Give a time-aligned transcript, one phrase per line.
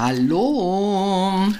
[0.00, 1.52] Hallo.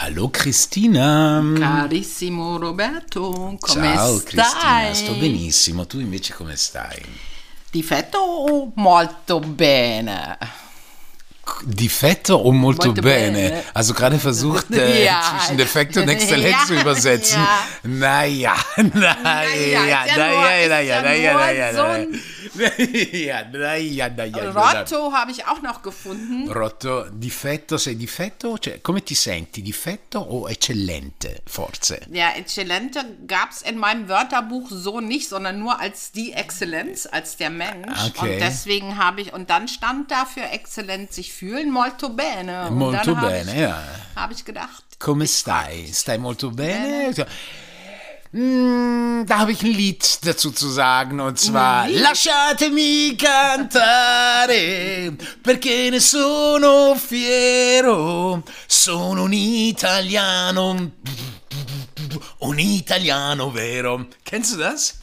[0.00, 1.42] Hallo Cristina.
[1.58, 4.24] Carissimo Roberto, come Ciao stai?
[4.34, 5.86] Cristina, sto benissimo.
[5.86, 7.02] Tu invece come stai?
[7.70, 10.36] Difetto molto bene.
[11.62, 13.48] Difetto o molto, Molto bene?
[13.48, 13.64] bene.
[13.72, 15.20] Also gerade versucht, äh, Ja.
[15.38, 17.40] zwischen Defekt und Exzellenz Ja, zu übersetzen.
[17.40, 17.58] ja.
[17.82, 22.06] Naja, naja, Naja, naja, naja, ja naja, naja, so naja.
[22.58, 24.50] Ein- Naja, naja.
[24.50, 26.50] Rotto habe ich auch noch gefunden.
[26.50, 28.56] Rotto, difetto, sei difetto?
[28.58, 29.62] Cioè, come ti senti?
[29.62, 32.00] Difetto o eccellente, forse?
[32.10, 37.36] Ja, Exzellente gab es in meinem Wörterbuch so nicht, sondern nur als die Exzellenz, als
[37.36, 37.98] der Mensch.
[38.08, 38.34] Okay.
[38.34, 42.68] Und deswegen habe ich, und dann stand da für exzellent sich fühlen, molto bene.
[42.68, 43.82] Und Molto bene, ich, ja.
[44.16, 45.90] Habe ich gedacht, Come stai?
[45.92, 47.10] Stai molto bene?
[47.10, 47.22] Mm,
[48.36, 56.96] da habe ich ein Lied dazu zu sagen und zwar Lasciatemi cantare perché ne sono
[56.96, 58.42] fiero.
[58.66, 60.90] Sono un italiano
[62.38, 64.08] un italiano vero.
[64.24, 64.98] Kennst du das?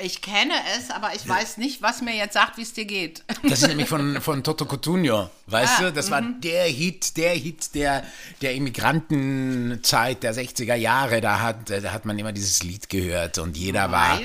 [0.00, 3.22] Ich kenne es, aber ich weiß nicht, was mir jetzt sagt, wie es dir geht.
[3.44, 5.92] Das ist nämlich von, von Toto Cotugno, weißt Ah, du?
[5.92, 8.02] Das war der Hit, der Hit der,
[8.42, 11.20] der Immigrantenzeit der 60er Jahre.
[11.20, 14.18] Da hat, da hat man immer dieses Lied gehört und jeder war.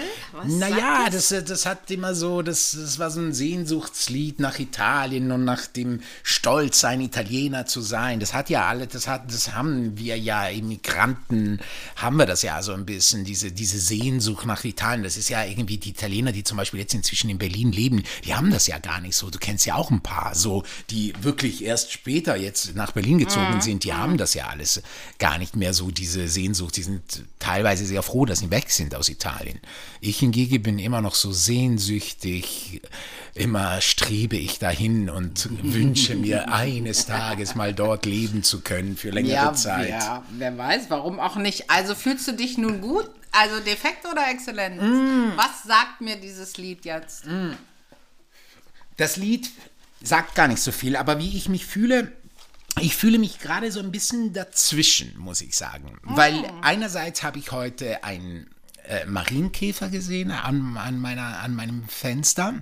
[0.46, 5.46] Naja, das, das hat immer so, das, das war so ein Sehnsuchtslied nach Italien und
[5.46, 8.20] nach dem Stolz, ein Italiener zu sein.
[8.20, 11.60] Das hat ja alle, das hat, das haben wir ja Immigranten,
[11.96, 15.04] haben wir das ja so ein bisschen, diese, diese Sehnsucht nach Italien.
[15.04, 18.34] Das ist ja irgendwie die Italiener, die zum Beispiel jetzt inzwischen in Berlin leben, die
[18.36, 19.30] haben das ja gar nicht so.
[19.30, 23.62] Du kennst ja auch ein paar, so, die wirklich erst später jetzt nach Berlin gezogen
[23.62, 24.82] sind, die haben das ja alles
[25.18, 26.78] gar nicht mehr so, diese Sehnsucht.
[26.78, 27.02] Die sind
[27.40, 29.60] teilweise sehr froh, dass sie weg sind aus Italien.
[30.02, 32.82] Ich hingegen bin immer noch so sehnsüchtig,
[33.36, 39.10] immer strebe ich dahin und wünsche mir eines Tages mal dort leben zu können für
[39.10, 39.90] längere Ja, Zeit.
[39.90, 41.70] ja, wer weiß, warum auch nicht.
[41.70, 43.10] Also fühlst du dich nun gut?
[43.32, 44.82] Also defekt oder exzellent?
[44.82, 45.38] Mm.
[45.38, 47.26] Was sagt mir dieses Lied jetzt?
[48.98, 49.50] Das Lied
[50.02, 52.12] sagt gar nicht so viel, aber wie ich mich fühle,
[52.80, 55.98] ich fühle mich gerade so ein bisschen dazwischen, muss ich sagen.
[56.04, 58.50] Weil einerseits habe ich heute einen
[58.84, 62.56] äh, Marienkäfer gesehen an, an, meiner, an meinem Fenster.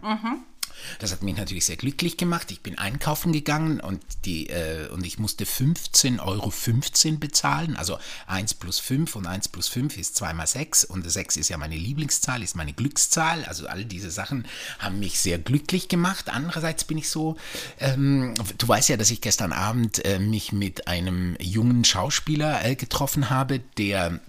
[1.00, 2.52] Das hat mich natürlich sehr glücklich gemacht.
[2.52, 7.76] Ich bin einkaufen gegangen und, die, äh, und ich musste 15,15 Euro bezahlen.
[7.76, 11.50] Also 1 plus 5 und 1 plus 5 ist 2 mal 6 und 6 ist
[11.50, 13.46] ja meine Lieblingszahl, ist meine Glückszahl.
[13.46, 14.48] Also all diese Sachen
[14.80, 16.30] haben mich sehr glücklich gemacht.
[16.30, 17.38] Andererseits bin ich so,
[17.80, 22.76] ähm, du weißt ja, dass ich gestern Abend äh, mich mit einem jungen Schauspieler äh,
[22.76, 24.20] getroffen habe, der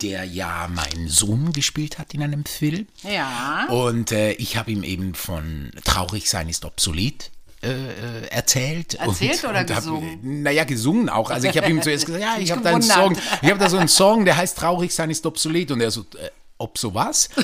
[0.00, 2.86] der ja meinen Sohn gespielt hat in einem Film.
[3.02, 3.66] Ja.
[3.68, 7.30] Und äh, ich habe ihm eben von Traurig sein ist obsolet
[7.62, 8.94] äh, äh, erzählt.
[8.94, 10.10] Erzählt und, oder und gesungen?
[10.10, 11.30] Hab, naja, gesungen auch.
[11.30, 13.68] Also ich habe ihm zuerst gesagt, ja, ich habe da einen Song, ich habe da
[13.68, 15.70] so einen Song, der heißt Traurig sein ist obsolet.
[15.70, 17.28] Und er so, äh, ob so was?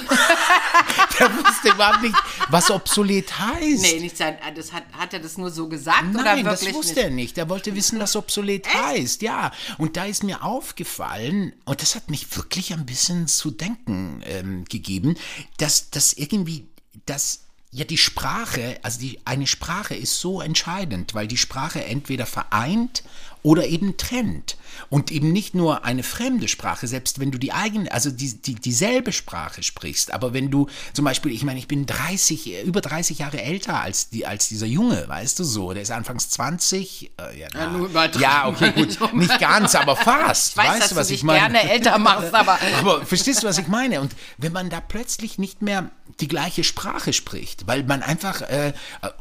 [1.19, 2.15] der wusste überhaupt nicht,
[2.49, 3.83] was obsolet heißt.
[3.83, 4.37] Nee, nicht sein.
[4.55, 7.05] Das hat, hat er das nur so gesagt oder Nein, wirklich das wusste nicht?
[7.05, 7.39] er nicht.
[7.39, 9.23] Er wollte wissen, was obsolet heißt.
[9.23, 14.23] Ja, und da ist mir aufgefallen, und das hat mich wirklich ein bisschen zu denken
[14.27, 15.17] ähm, gegeben,
[15.59, 16.67] dass das irgendwie,
[17.07, 22.27] dass ja die Sprache, also die, eine Sprache ist so entscheidend, weil die Sprache entweder
[22.27, 23.03] vereint
[23.43, 24.57] oder eben trennt.
[24.89, 28.55] Und eben nicht nur eine fremde Sprache, selbst wenn du die eigene, also die, die,
[28.55, 33.19] dieselbe Sprache sprichst, aber wenn du zum Beispiel, ich meine, ich bin 30, über 30
[33.19, 37.13] Jahre älter als, die, als dieser Junge, weißt du so, der ist anfangs 20.
[37.19, 40.53] Äh, ja, na, nur ja, okay, gut, nicht ganz, aber fast.
[40.53, 41.41] Ich weiß, weißt dass du, was du ich meine?
[41.41, 44.01] gerne älter machst, aber Aber verstehst du, was ich meine?
[44.01, 45.91] Und wenn man da plötzlich nicht mehr
[46.21, 48.73] die gleiche Sprache spricht, weil man einfach, äh, äh,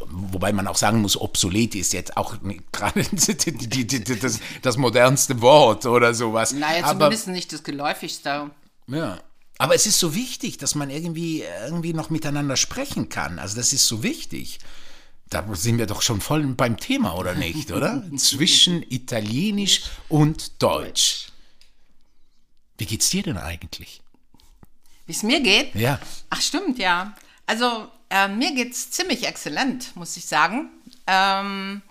[0.09, 5.85] wobei man auch sagen muss, obsolet ist jetzt auch nicht gerade das, das modernste Wort
[5.85, 6.53] oder sowas.
[6.53, 8.52] naja, aber, zumindest nicht das geläufigste.
[8.88, 9.19] ja.
[9.57, 13.39] aber es ist so wichtig, dass man irgendwie, irgendwie noch miteinander sprechen kann.
[13.39, 14.60] Also das ist so wichtig.
[15.30, 18.04] Da sind wir doch schon voll beim Thema, oder nicht, oder?
[18.18, 21.27] Zwischen Italienisch und Deutsch.
[22.77, 24.01] Wie geht's dir denn eigentlich?
[25.06, 25.74] Wie es mir geht?
[25.75, 26.00] Ja.
[26.30, 27.16] Ach, stimmt, ja.
[27.45, 30.69] Also, äh, mir geht's ziemlich exzellent, muss ich sagen.
[31.07, 31.81] Ähm,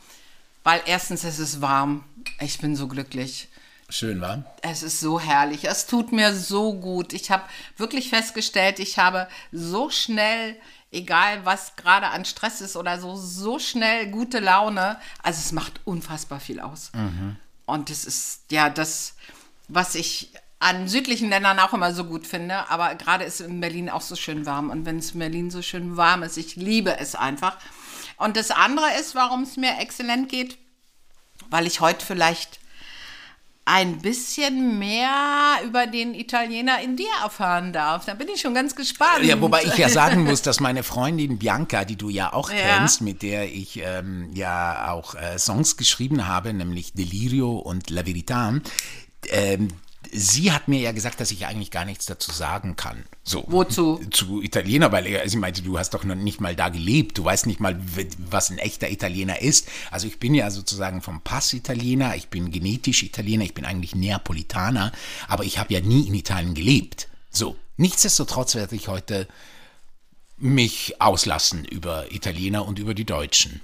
[0.62, 2.04] weil erstens, es ist warm.
[2.40, 3.48] Ich bin so glücklich.
[3.90, 4.44] Schön, war?
[4.62, 5.64] Es ist so herrlich.
[5.64, 7.12] Es tut mir so gut.
[7.12, 7.42] Ich habe
[7.76, 10.56] wirklich festgestellt, ich habe so schnell,
[10.90, 14.96] egal was gerade an Stress ist oder so, so schnell gute Laune.
[15.22, 16.92] Also es macht unfassbar viel aus.
[17.66, 19.16] Und es ist ja das,
[19.68, 22.70] was ich an südlichen Ländern auch immer so gut finde.
[22.70, 24.70] Aber gerade ist in Berlin auch so schön warm.
[24.70, 27.58] Und wenn es in Berlin so schön warm ist, ich liebe es einfach.
[28.16, 30.56] Und das andere ist, warum es mir exzellent geht,
[31.50, 32.58] weil ich heute vielleicht
[33.66, 38.04] ein bisschen mehr über den Italiener in dir erfahren darf.
[38.04, 39.22] Da bin ich schon ganz gespannt.
[39.22, 42.56] Ja, wobei ich ja sagen muss, dass meine Freundin Bianca, die du ja auch Ja.
[42.56, 48.02] kennst, mit der ich ähm, ja auch äh, Songs geschrieben habe, nämlich Delirio und La
[48.02, 48.60] Verità,
[49.28, 49.68] ähm,
[50.12, 53.04] sie hat mir ja gesagt, dass ich eigentlich gar nichts dazu sagen kann.
[53.22, 53.44] So.
[53.48, 54.00] Wozu?
[54.10, 57.24] Zu Italiener, weil er, sie meinte, du hast doch noch nicht mal da gelebt, du
[57.24, 57.80] weißt nicht mal,
[58.18, 59.68] was ein echter Italiener ist.
[59.90, 63.94] Also ich bin ja sozusagen vom Pass Italiener, ich bin genetisch Italiener, ich bin eigentlich
[63.94, 64.92] Neapolitaner,
[65.28, 67.08] aber ich habe ja nie in Italien gelebt.
[67.30, 67.56] So.
[67.76, 69.26] Nichtsdestotrotz werde ich heute
[70.36, 73.60] mich auslassen über Italiener und über die Deutschen.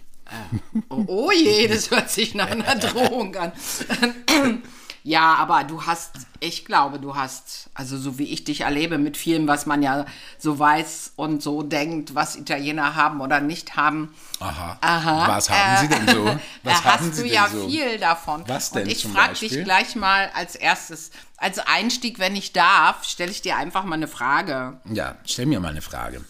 [0.89, 3.53] Oh, oh je, das hört sich nach einer Drohung an.
[5.07, 9.17] Ja, aber du hast, ich glaube, du hast, also so wie ich dich erlebe, mit
[9.17, 10.05] vielem, was man ja
[10.37, 14.13] so weiß und so denkt, was Italiener haben oder nicht haben.
[14.41, 14.77] Aha.
[14.81, 15.29] Aha.
[15.29, 16.25] Was haben Sie denn so?
[16.65, 17.69] Was äh, haben hast Sie du denn ja so?
[17.69, 18.43] viel davon.
[18.49, 23.05] Was denn Und ich frage dich gleich mal als erstes, als Einstieg, wenn ich darf,
[23.05, 24.81] stelle ich dir einfach mal eine Frage.
[24.87, 26.25] Ja, stell mir mal eine Frage.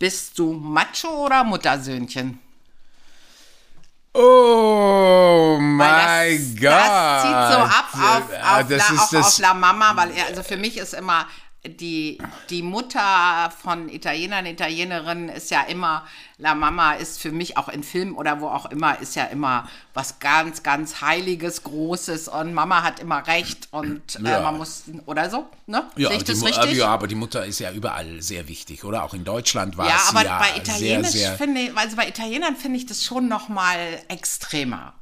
[0.00, 2.40] Bist du Macho oder Muttersöhnchen?
[4.20, 6.72] Oh mein das, Gott.
[6.72, 10.10] Das zieht so ab auf, auf, das La, ist auch das, auf La Mama, weil
[10.10, 11.26] er, also für mich ist immer
[11.66, 12.18] die,
[12.50, 16.06] die Mutter von Italienern, Italienerinnen ist ja immer,
[16.38, 19.68] La Mama ist für mich auch in Filmen oder wo auch immer, ist ja immer
[19.92, 24.40] was ganz, ganz Heiliges, Großes und Mama hat immer recht und äh, Ja.
[24.40, 25.84] man muss, oder so, ne?
[25.96, 26.76] Ja, Sehe das Mu- richtig?
[26.76, 29.02] Ja, aber die Mutter ist ja überall sehr wichtig, oder?
[29.02, 31.32] Auch in Deutschland war Ja, sie aber ja bei sehr, Italienisch sehr...
[31.36, 33.76] finde ich, also bei Italienern finde ich das schon noch mal
[34.06, 34.94] extremer.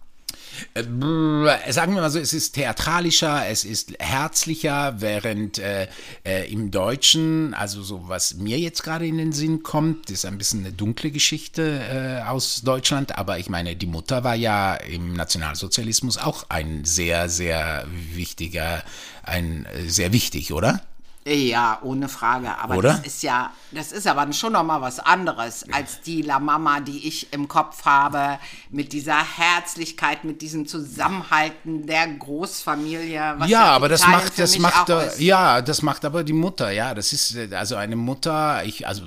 [0.74, 5.88] Äh, sagen wir mal so, es ist theatralischer, es ist herzlicher, während äh,
[6.24, 10.38] äh, im Deutschen, also so was mir jetzt gerade in den Sinn kommt, ist ein
[10.38, 11.80] bisschen eine dunkle Geschichte
[12.22, 17.28] äh, aus Deutschland, aber ich meine, die Mutter war ja im Nationalsozialismus auch ein sehr,
[17.28, 18.82] sehr wichtiger,
[19.22, 20.82] ein äh, sehr wichtig, oder?
[21.26, 22.56] Ja, ohne Frage.
[22.56, 22.90] Aber Oder?
[22.90, 26.78] das ist ja, das ist aber schon noch mal was anderes als die La Mama,
[26.78, 28.38] die ich im Kopf habe,
[28.70, 33.34] mit dieser Herzlichkeit, mit diesem Zusammenhalten der Großfamilie.
[33.38, 35.20] Was ja, aber das macht, das macht, ist.
[35.20, 39.02] ja, das macht aber die Mutter, ja, das ist äh, also eine Mutter, ich, also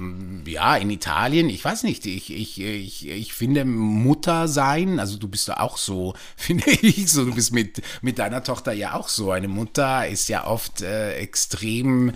[0.46, 5.30] ja, in Italien, ich weiß nicht, ich, ich, ich, ich finde Mutter sein, also du
[5.30, 9.08] bist ja auch so, finde ich, so, du bist mit, mit deiner Tochter ja auch
[9.08, 12.09] so, eine Mutter ist ja oft äh, extrem,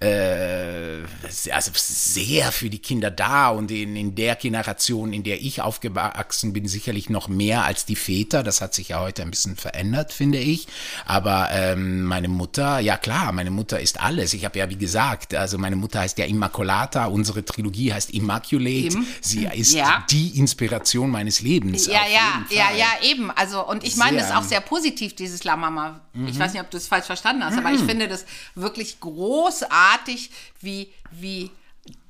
[0.00, 1.02] äh,
[1.52, 6.52] also sehr für die Kinder da und in, in der Generation, in der ich aufgewachsen
[6.52, 10.12] bin, sicherlich noch mehr als die Väter, das hat sich ja heute ein bisschen verändert,
[10.12, 10.66] finde ich,
[11.06, 14.34] aber ähm, meine Mutter, ja klar, meine Mutter ist alles.
[14.34, 18.96] Ich habe ja, wie gesagt, also meine Mutter heißt ja Immaculata, unsere Trilogie heißt Immaculate.
[18.96, 20.04] Im- Sie ist Ja.
[20.10, 21.86] die Inspiration meines Lebens.
[21.86, 23.30] Ja, ja, ja, ja, eben.
[23.30, 24.38] Also, und ich meine das Sehr.
[24.38, 26.00] auch sehr positiv, dieses La Mama.
[26.12, 26.28] Mhm.
[26.28, 28.24] Ich weiß nicht, ob du es falsch verstanden hast, aber ich finde das
[28.54, 29.00] wirklich
[29.38, 30.30] großartig,
[30.60, 31.50] wie, wie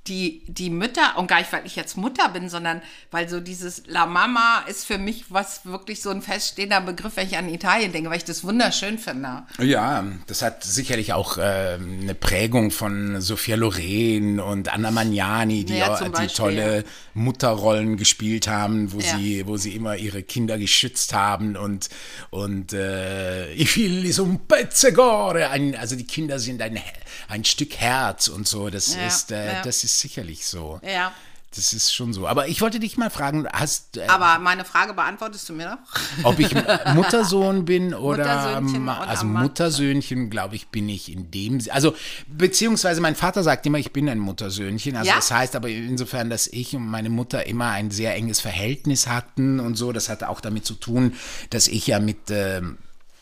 [0.09, 3.83] die, die Mütter, und gar nicht, weil ich jetzt Mutter bin, sondern weil so dieses
[3.87, 7.93] La Mama ist für mich was wirklich so ein feststehender Begriff, wenn ich an Italien
[7.93, 9.43] denke, weil ich das wunderschön finde.
[9.61, 11.43] Ja, das hat sicherlich auch äh,
[11.81, 18.93] eine Prägung von Sophia Loren und Anna Magnani, die, Ja, die tolle Mutterrollen gespielt haben,
[18.93, 19.17] wo Ja.
[19.17, 21.89] sie, wo sie immer ihre Kinder geschützt haben und
[22.31, 26.81] und äh, I figli son pezzegore, ein, also die Kinder sind ein
[27.29, 28.71] ein Stück Herz und so.
[28.71, 30.81] Das Ja, ist äh, das ist sicherlich so.
[30.83, 31.13] Ja.
[31.55, 32.27] Das ist schon so.
[32.29, 35.79] Aber ich wollte dich mal fragen, hast äh, Aber meine Frage beantwortest du mir noch?
[36.25, 36.55] ob ich
[36.95, 39.25] Muttersohn bin oder Muttersöhnchen also.
[39.25, 41.95] Muttersöhnchen, glaube ich, bin ich in dem also
[42.27, 44.95] beziehungsweise mein Vater sagt immer, ich bin ein Muttersöhnchen.
[44.97, 45.17] Also Ja?
[45.17, 49.59] das heißt aber insofern, dass ich und meine Mutter immer ein sehr enges Verhältnis hatten
[49.59, 49.93] und so.
[49.93, 51.15] Das hatte auch damit zu tun,
[51.49, 52.77] dass ich ja mit ähm,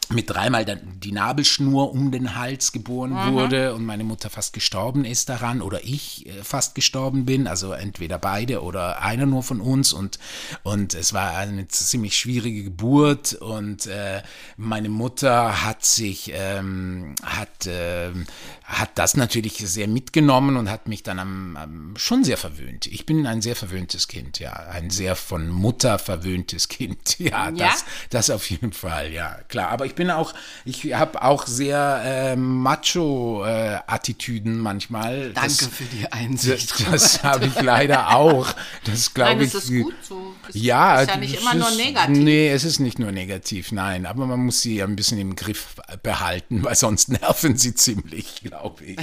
[0.09, 3.33] mit dreimal dann die Nabelschnur um den Hals geboren Mhm.
[3.33, 7.73] wurde und meine Mutter fast gestorben ist daran oder ich äh, fast gestorben bin, also
[7.73, 9.93] entweder beide oder einer nur von uns.
[9.93, 10.19] Und
[10.63, 13.35] und es war eine ziemlich schwierige Geburt.
[13.35, 14.23] Und äh,
[14.57, 18.27] meine Mutter hat sich ähm, hat ähm,
[18.67, 22.87] hat das natürlich sehr mitgenommen und hat mich dann am, am schon sehr verwöhnt.
[22.87, 27.69] Ich bin ein sehr verwöhntes Kind, ja, ein sehr von Mutter verwöhntes Kind, ja, Ja?
[27.69, 29.69] das das auf jeden Fall, ja, klar.
[29.69, 35.33] Aber ich bin auch, ich habe auch sehr äh, Macho-Attitüden manchmal.
[35.33, 36.85] Danke das, für die Einsicht.
[36.91, 38.49] Das habe ich leider auch.
[38.85, 39.55] Das glaube ich.
[39.55, 40.35] ist gut so.
[40.49, 42.17] Es Ja, ist ja nicht immer nur ist- negativ.
[42.19, 44.07] Nee, es ist nicht nur negativ, nein.
[44.07, 48.56] Aber man muss sie ein bisschen im Griff behalten, weil sonst nerven sie ziemlich, glaube
[48.85, 48.99] ich.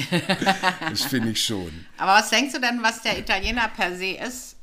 [0.90, 1.86] das finde ich schon.
[1.98, 4.58] Aber was denkst du denn, was der Italiener per se ist?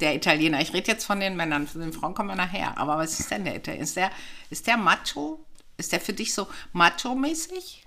[0.00, 0.60] der Italiener?
[0.60, 2.78] Ich rede jetzt von den Männern, von den Frauen kommen wir nachher.
[2.78, 3.84] Aber was ist denn der Italiener?
[3.84, 4.10] Ist der,
[4.48, 5.44] ist der macho?
[5.76, 7.84] Ist der für dich so macho-mäßig?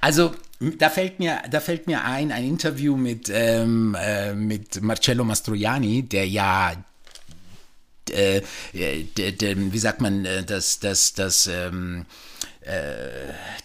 [0.00, 5.24] Also da fällt mir, da fällt mir ein, ein Interview mit, ähm, äh, mit Marcello
[5.24, 6.72] Mastroianni, der ja
[8.10, 12.37] äh, de, de, wie sagt man, äh, das, das, das, ähm, äh,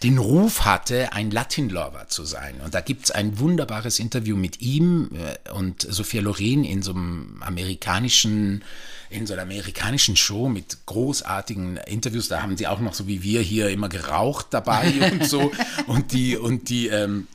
[0.02, 2.60] den Ruf hatte, ein Latin-Lover zu sein.
[2.64, 6.92] Und da gibt es ein wunderbares Interview mit ihm äh, und Sophia Loren in so
[6.92, 8.64] einem amerikanischen
[9.10, 12.28] in so einer amerikanischen Show mit großartigen Interviews.
[12.28, 15.52] Da haben sie auch noch so wie wir hier immer geraucht dabei und so.
[15.86, 17.28] Und die, und die, ähm,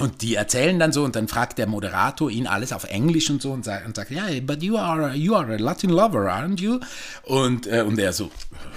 [0.00, 3.42] und die erzählen dann so und dann fragt der Moderator ihn alles auf Englisch und
[3.42, 6.32] so und sagt, und sagt ja, yeah, but you are, you are a Latin lover,
[6.32, 6.80] aren't you?
[7.22, 8.30] Und, äh, und er so,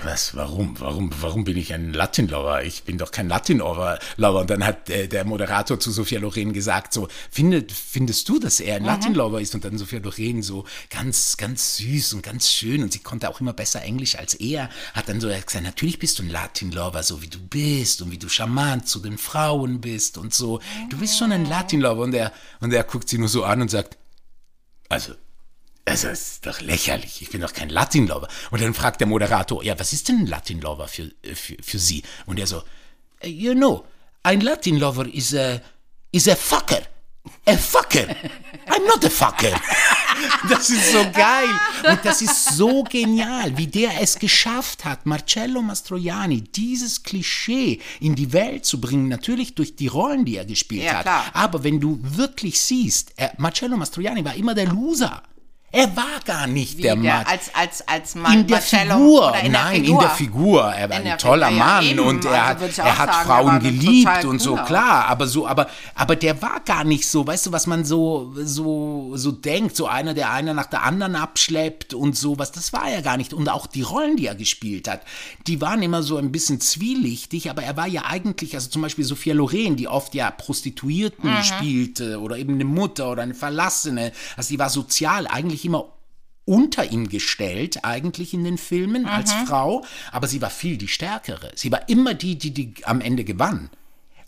[0.04, 2.64] was, warum, warum, warum bin ich ein Latin lover?
[2.64, 4.00] Ich bin doch kein Latin lover.
[4.18, 8.60] Und dann hat äh, der Moderator zu Sophia Loren gesagt so, findet, findest du, dass
[8.60, 8.88] er ein mhm.
[8.88, 9.56] Latin lover ist?
[9.56, 13.40] Und dann Sophia Loren so ganz, ganz süß und ganz schön und sie konnte auch
[13.40, 17.04] immer besser Englisch als er, hat dann so gesagt, natürlich bist du ein Latin lover,
[17.04, 20.60] so wie du bist und wie du charmant zu den Frauen bist und so.
[20.90, 22.04] Du bist schon ein Latin-Lover.
[22.04, 23.98] Und er, und er guckt sie nur so an und sagt,
[24.90, 25.14] also,
[25.86, 27.22] also, ist doch lächerlich.
[27.22, 28.28] Ich bin doch kein Latin-Lover.
[28.52, 32.04] Und dann fragt der Moderator, ja, was ist denn ein Latin-Lover für, für, für Sie?
[32.26, 32.64] Und er so,
[33.24, 33.86] you know,
[34.24, 35.60] ein Latin-Lover is a,
[36.12, 36.82] is a fucker.
[37.46, 38.08] A fucker.
[38.68, 39.60] I'm not a fucker.
[40.48, 41.50] Das ist so geil.
[41.90, 48.16] Und das ist so genial, wie der es geschafft hat, Marcello Mastroianni, dieses Klischee in
[48.16, 49.08] die Welt zu bringen.
[49.08, 51.02] Natürlich durch die Rollen, die er gespielt ja, hat.
[51.04, 51.26] Klar.
[51.34, 55.24] Aber wenn du wirklich siehst, er, Marcello Mastroianni war immer der Loser.
[55.76, 57.26] Er war gar nicht Wie der Mann.
[57.26, 58.42] Als, als, als Mann.
[58.42, 59.36] In der Marcello Figur.
[59.44, 59.96] In Nein, der Figur.
[59.96, 60.64] in der Figur.
[60.66, 63.26] Er war in ein toller Figur, Mann ja, und er also hat, er hat sagen,
[63.26, 65.08] Frauen geliebt und so, klar.
[65.08, 69.14] Aber so, aber, aber der war gar nicht so, weißt du, was man so, so,
[69.16, 69.76] so denkt.
[69.76, 72.52] So einer, der einer nach der anderen abschleppt und sowas.
[72.52, 73.34] Das war er gar nicht.
[73.34, 75.02] Und auch die Rollen, die er gespielt hat,
[75.48, 77.50] die waren immer so ein bisschen zwielichtig.
[77.50, 81.44] Aber er war ja eigentlich, also zum Beispiel Sophia Loren, die oft ja Prostituierten mhm.
[81.44, 84.12] spielte oder eben eine Mutter oder eine Verlassene.
[84.38, 85.94] Also die war sozial eigentlich eigentlich immer
[86.46, 89.08] unter ihm gestellt, eigentlich in den Filmen, mhm.
[89.08, 91.52] als Frau, aber sie war viel die Stärkere.
[91.56, 93.70] Sie war immer die, die, die am Ende gewann.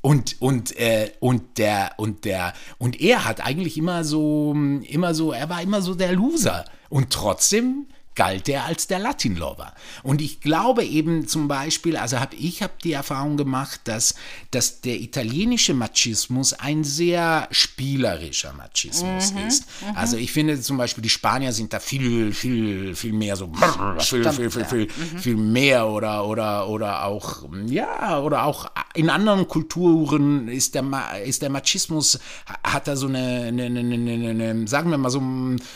[0.01, 4.55] Und, und, äh, und der, und der, und er hat eigentlich immer so,
[4.87, 6.63] immer so, er war immer so der Loser.
[6.89, 9.74] Und trotzdem galt er als der Latin-Lover.
[10.01, 14.15] Und ich glaube eben zum Beispiel, also hab, ich habe die Erfahrung gemacht, dass,
[14.51, 19.65] dass der italienische Machismus ein sehr spielerischer Machismus mhm, ist.
[19.81, 19.95] Mhm.
[19.95, 23.51] Also ich finde zum Beispiel, die Spanier sind da viel, viel, viel mehr so,
[24.00, 25.17] viel, viel, viel, viel, mhm.
[25.19, 30.86] viel mehr oder, oder, oder auch, ja, oder auch in anderen Kulturen ist der,
[31.24, 32.19] ist der Machismus,
[32.63, 35.22] hat da so eine, eine, eine, eine, eine sagen wir mal so,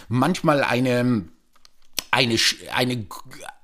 [0.07, 1.25] manchmal eine,
[2.19, 2.37] eine,
[2.73, 3.05] eine,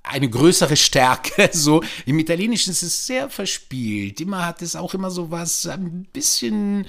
[0.03, 1.50] eine größere Stärke.
[1.55, 4.19] So im Italienischen ist es sehr verspielt.
[4.19, 6.85] Immer hat es auch immer so was ein bisschen,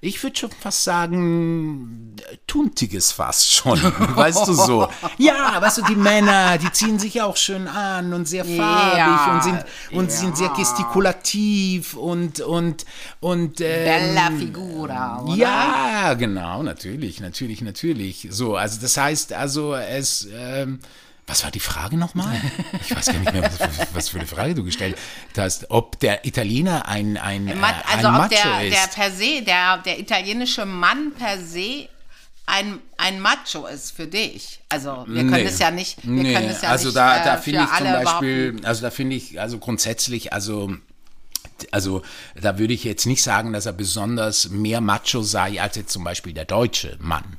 [0.00, 3.80] ich würde schon fast sagen, tuntiges fast schon.
[3.82, 4.88] weißt du so?
[5.18, 9.34] Ja, weißt du, die Männer, die ziehen sich auch schön an und sehr farbig ja,
[9.34, 10.16] und sind und ja.
[10.16, 12.84] sind sehr gestikulativ und und
[13.20, 15.22] und ähm, Bella Figura.
[15.22, 15.34] Oder?
[15.34, 18.28] Ja, genau, natürlich, natürlich, natürlich.
[18.30, 20.80] So, also das heißt, also es ähm,
[21.30, 22.40] was war die Frage nochmal?
[22.82, 24.96] Ich weiß gar nicht mehr, was, was, für eine Frage du gestellt
[25.36, 25.70] hast.
[25.70, 28.76] Ob der Italiener ein, ein, äh, also ein ob Macho der, ist.
[28.76, 31.88] der per se, der, der italienische Mann per se
[32.46, 34.60] ein, ein Macho ist für dich.
[34.68, 37.22] Also wir können nee, es ja nicht, wir nee, können es ja also nicht, da,
[37.22, 40.74] da äh, finde ich zum Beispiel, also da finde ich, also grundsätzlich, also
[41.70, 42.02] also
[42.40, 46.04] da würde ich jetzt nicht sagen, dass er besonders mehr Macho sei als jetzt zum
[46.04, 47.36] Beispiel der deutsche Mann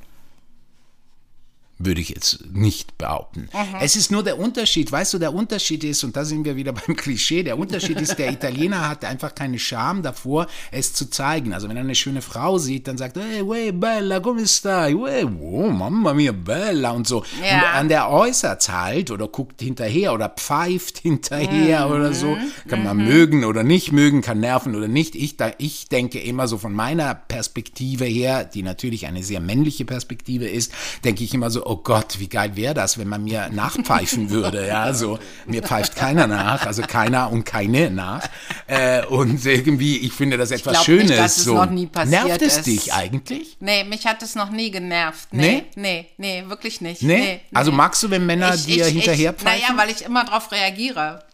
[1.84, 3.48] würde ich jetzt nicht behaupten.
[3.52, 3.76] Mhm.
[3.80, 6.72] Es ist nur der Unterschied, weißt du, der Unterschied ist, und da sind wir wieder
[6.86, 11.52] beim Klischee, der Unterschied ist, der Italiener hat einfach keine Scham davor, es zu zeigen.
[11.52, 14.94] Also wenn er eine schöne Frau sieht, dann sagt er, hey, wey, bella, come stai?
[14.94, 17.24] Wey, oh, mamma mia, bella und so.
[17.42, 17.56] Ja.
[17.56, 21.94] Und an der äußert halt oder guckt hinterher oder pfeift hinterher mhm.
[21.94, 22.36] oder so.
[22.68, 23.04] Kann man mhm.
[23.06, 25.14] mögen oder nicht mögen, kann nerven oder nicht.
[25.14, 29.84] Ich, da, ich denke immer so von meiner Perspektive her, die natürlich eine sehr männliche
[29.84, 30.72] Perspektive ist,
[31.04, 34.66] denke ich immer so, oh Gott, wie geil wäre das, wenn man mir nachpfeifen würde.
[34.66, 38.28] Ja, so mir pfeift keiner nach, also keiner und keine nach.
[38.66, 41.10] Äh, und irgendwie, ich finde das etwas ich Schönes.
[41.10, 41.54] Nicht, dass es so.
[41.54, 42.66] noch nie passiert Nervt es ist.
[42.66, 43.56] dich eigentlich?
[43.60, 45.28] Nee, mich hat es noch nie genervt.
[45.32, 47.02] Nee, nee, nee, nee wirklich nicht.
[47.02, 47.18] Nee?
[47.18, 49.62] nee also magst du, wenn Männer ich, dir ich, hinterher pfeifen?
[49.62, 51.24] Naja, weil ich immer darauf reagiere.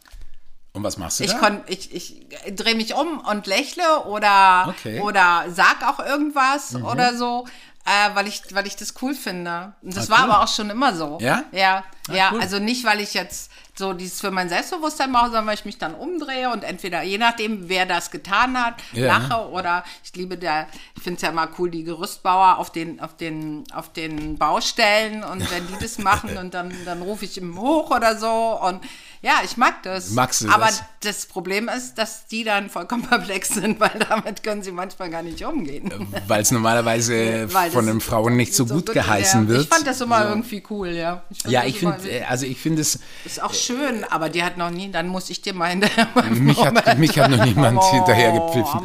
[0.73, 1.39] Und was machst du ich da?
[1.39, 2.15] Kon, ich ich
[2.55, 5.01] drehe mich um und lächle oder, okay.
[5.01, 6.85] oder sag auch irgendwas mhm.
[6.85, 7.47] oder so.
[7.89, 9.73] Äh, weil, ich, weil ich das cool finde.
[9.83, 10.31] Und das Ah, war cool.
[10.33, 11.19] aber auch schon immer so.
[11.21, 11.45] Ja?
[11.53, 12.31] Ja, Ah, ja.
[12.33, 12.41] cool.
[12.41, 15.79] Also nicht, weil ich jetzt so dieses für mein Selbstbewusstsein mache, sondern weil ich mich
[15.79, 19.19] dann umdrehe und entweder, je nachdem, wer das getan hat, Ja.
[19.19, 20.67] lache oder ich liebe der,
[20.97, 25.25] ich finde es ja immer cool, die Gerüstbauer auf den, auf den, auf den Baustellen
[25.25, 28.81] und wenn die das machen und dann, dann rufe ich ihm hoch oder so und
[29.21, 30.11] ja, ich mag das.
[30.11, 30.83] Magst du Aber das?
[31.01, 35.23] das Problem ist, dass die dann vollkommen perplex sind, weil damit können sie manchmal gar
[35.23, 35.91] nicht umgehen.
[36.29, 39.63] Weil es normalerweise Weil von den Frauen nicht so, gut geheißen ja, wird.
[39.63, 41.23] Ich fand das immer irgendwie cool, ja.
[41.43, 43.68] fand ja, ich finde, also ich finde es, ist auch schön,
[44.11, 45.75] aber die hat noch nie, dann muss ich dir mal
[46.31, 48.81] mich hat, mich hat noch niemand Oh, hinterher gepfiffen.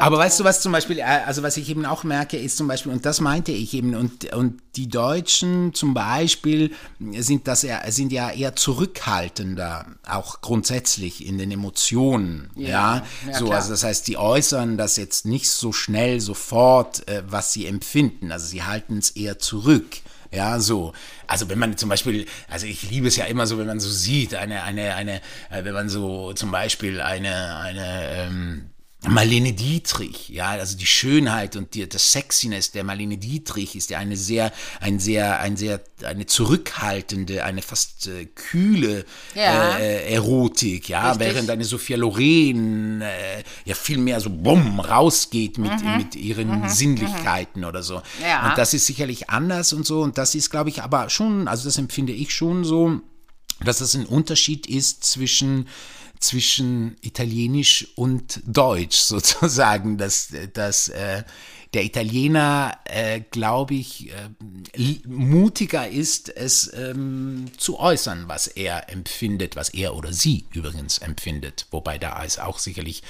[0.00, 2.68] Aber weißt du, was zum Beispiel, äh, also was ich eben auch merke, ist zum
[2.68, 6.72] Beispiel, und das meinte ich eben, und, und die Deutschen zum Beispiel
[7.12, 12.50] sind, das eher, sind ja eher zurückhaltender, auch grundsätzlich in den Emotionen.
[12.56, 13.56] Ja, Ja, ja, so, klar.
[13.58, 18.32] also das heißt, die äußern das jetzt nicht so schnell sofort, äh, was sie empfinden.
[18.32, 19.96] Also sie halten es eher zurück.
[20.32, 20.92] Ja, so.
[21.26, 23.88] Also wenn man zum Beispiel, also ich liebe es ja immer so, wenn man so
[23.88, 28.70] sieht, eine, eine, eine, äh, wenn man so zum Beispiel eine, eine, ähm,
[29.08, 33.98] Marlene Dietrich, ja, also die Schönheit und die, das Sexiness der Marlene Dietrich ist ja
[33.98, 39.76] eine sehr, ein sehr, ein sehr, eine zurückhaltende, eine fast äh, kühle Ja.
[39.78, 41.26] äh, Erotik, ja, Richtig.
[41.26, 47.64] während eine Sophia Loren äh, ja viel mehr so bumm rausgeht mit, mit ihren Sinnlichkeiten
[47.64, 47.96] oder so.
[47.96, 48.02] Mhm.
[48.22, 48.48] Ja.
[48.50, 51.64] Und das ist sicherlich anders und so und das ist, glaube ich, aber schon, also
[51.64, 53.00] das empfinde ich schon so,
[53.64, 55.68] dass das ein Unterschied ist zwischen
[56.20, 61.24] zwischen Italienisch und Deutsch sozusagen, dass, dass äh,
[61.74, 69.56] der Italiener, äh, glaube ich, äh, mutiger ist, es ähm, zu äußern, was er empfindet,
[69.56, 73.02] was er oder sie übrigens empfindet, wobei da es auch sicherlich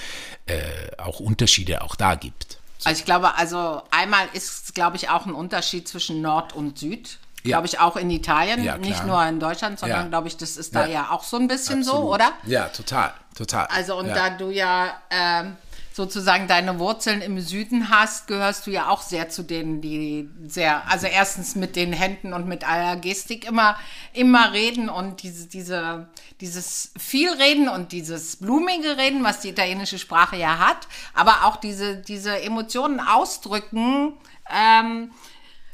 [0.46, 0.62] äh,
[0.98, 2.58] auch Unterschiede auch da gibt.
[2.84, 7.18] Also ich glaube, also einmal ist, glaube ich, auch ein Unterschied zwischen Nord und Süd.
[7.46, 10.74] Glaube ich auch in Italien, Ja, nicht nur in Deutschland, sondern glaube ich, das ist
[10.74, 11.11] da Ja.
[11.11, 12.14] auch so ein bisschen so, Absolut.
[12.14, 12.32] oder?
[12.46, 13.66] Ja, total, total.
[13.66, 15.56] Also und da du ja ähm,
[15.96, 20.82] sozusagen deine Wurzeln im Süden hast, gehörst du ja auch sehr zu denen, die sehr,
[20.90, 23.78] also erstens mit den Händen und mit aller Gestik immer,
[24.12, 26.09] immer reden und diese, diese,
[26.42, 31.56] dieses viel reden und dieses blumige Reden, was die italienische Sprache ja hat, aber auch
[31.56, 34.12] diese, diese Emotionen ausdrücken,
[34.54, 35.12] ähm,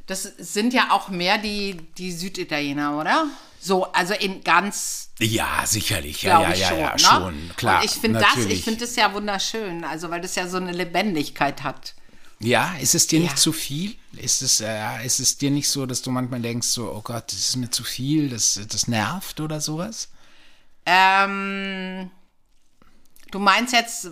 [0.06, 3.26] das sind ja auch mehr die, die Süditaliener, oder?
[3.60, 6.78] So, also in ganz ja, sicherlich, ja, ja, ja, schon.
[6.78, 6.98] ja, ne?
[6.98, 7.78] schon, klar.
[7.80, 10.72] Und ich finde das, ich finde das ja wunderschön, also weil das ja so eine
[10.72, 11.94] Lebendigkeit hat.
[12.40, 13.26] Ja, ist es dir Ja.
[13.26, 13.94] nicht zu viel?
[14.16, 17.24] Ist es, äh, ist es dir nicht so, dass du manchmal denkst, so, oh Gott,
[17.28, 20.08] das ist mir zu viel, das, das nervt oder sowas?
[20.84, 22.10] Ähm,
[23.30, 24.08] du meinst jetzt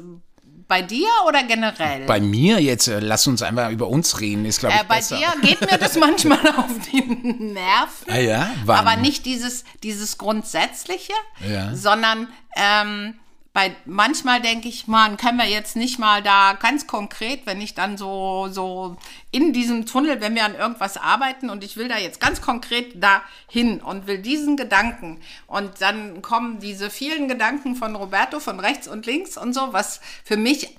[0.68, 2.06] bei dir oder generell?
[2.06, 4.96] Bei mir jetzt, äh, lass uns einfach über uns reden, ist glaube ich äh, bei
[4.96, 5.16] besser.
[5.16, 8.06] dir geht mir das manchmal auf die Nerven.
[8.08, 8.50] Ah ja?
[8.64, 8.78] Wann?
[8.86, 11.12] Aber nicht dieses, dieses Grundsätzliche,
[11.48, 11.74] Ja.
[11.74, 13.14] sondern ähm,
[13.52, 17.74] bei manchmal denke ich, man, können wir jetzt nicht mal da ganz konkret, wenn ich
[17.74, 18.96] dann so, so
[19.32, 23.02] in diesem Tunnel, wenn wir an irgendwas arbeiten und ich will da jetzt ganz konkret
[23.02, 28.86] dahin und will diesen Gedanken und dann kommen diese vielen Gedanken von Roberto von rechts
[28.86, 30.76] und links und so, was für mich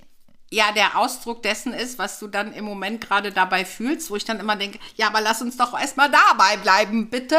[0.49, 4.25] ja der Ausdruck dessen ist, was du dann im Moment gerade dabei fühlst, wo ich
[4.25, 7.37] dann immer denke, ja, aber lass uns doch erstmal dabei bleiben, bitte.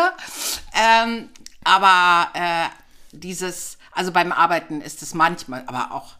[0.75, 1.29] Ähm,
[1.65, 2.69] aber äh,
[3.13, 6.13] dieses, also beim Arbeiten ist es manchmal, aber auch,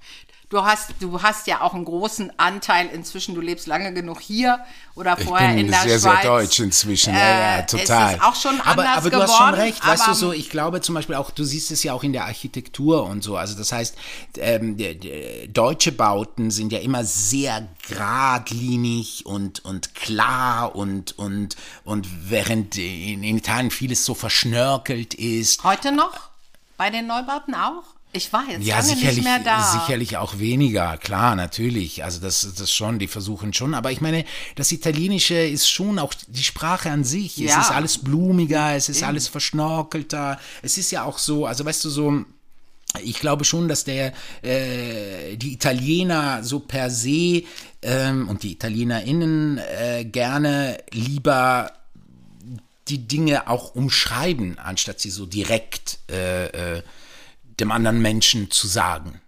[0.51, 4.61] du hast, du hast ja auch einen großen Anteil inzwischen, du lebst lange genug hier
[4.95, 6.21] oder vorher in der sehr, Schweiz.
[6.23, 7.15] sehr deutsch inzwischen.
[7.15, 8.11] ja, ja, Äh, total.
[8.11, 9.31] Es ist auch schon aber, anders aber du geworden.
[9.31, 11.83] hast schon recht, weißt du aber- so, ich glaube zum Beispiel auch, du siehst es
[11.83, 13.39] ja auch in der Architektur und so.
[13.39, 13.97] Also das heißt,
[14.37, 14.77] ähm,
[15.51, 23.23] deutsche Bauten sind ja immer sehr geradlinig und, und klar und, und, und während in
[23.25, 25.65] Italien vieles so verschnörkelt ist.
[25.65, 26.32] Heute noch?
[26.83, 27.85] Bei den Neubauten auch?
[28.13, 29.63] Ich war jetzt Ja, lange sicherlich, nicht mehr da.
[29.63, 32.03] sicherlich auch weniger, klar, natürlich.
[32.03, 33.73] Also das, das schon, die versuchen schon.
[33.75, 34.25] Aber ich meine,
[34.57, 37.37] das Italienische ist schon auch die Sprache an sich.
[37.37, 37.61] Ja.
[37.61, 40.41] Es ist alles blumiger, es ist alles verschnorkelter.
[40.63, 42.25] Es ist ja auch so, also weißt du, so,
[43.01, 47.45] ich glaube schon, dass der äh, die Italiener so per se
[47.81, 51.71] ähm, und die ItalienerInnen äh, gerne lieber
[52.93, 56.83] die Dinge auch umschreiben, anstatt sie so direkt äh, äh,
[57.59, 59.21] dem anderen Menschen zu sagen.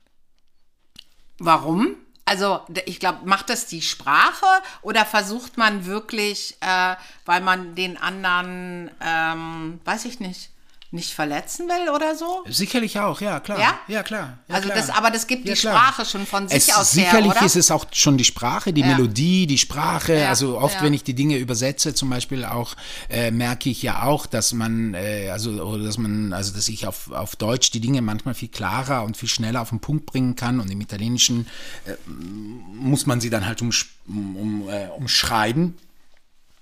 [1.38, 1.96] Warum?
[2.26, 4.46] Also ich glaube, macht das die Sprache
[4.82, 10.50] oder versucht man wirklich, äh, weil man den anderen, ähm, weiß ich nicht,
[10.94, 12.44] nicht verletzen will oder so?
[12.48, 13.58] Sicherlich auch, ja, klar.
[13.58, 13.78] Ja?
[13.88, 14.38] Ja, klar.
[14.48, 14.78] Ja, Also klar.
[14.80, 15.76] das- aber das gibt die klar.
[15.76, 17.42] Sprache schon von sich es, aus her, Sicherlich oder?
[17.44, 20.14] ist es auch schon die Sprache, die Melodie, die Sprache.
[20.20, 20.82] Ja, also oft, ja.
[20.82, 22.74] wenn ich die Dinge übersetze, zum Beispiel auch,
[23.10, 26.86] äh, merke ich ja auch, dass man, äh, also, oder dass man, also, dass ich
[26.86, 30.36] auf, auf Deutsch die Dinge manchmal viel klarer und viel schneller auf den Punkt bringen
[30.36, 31.46] kann und im Italienischen
[31.86, 33.70] äh, muss man sie dann halt um,
[34.08, 35.76] um, äh, umschreiben.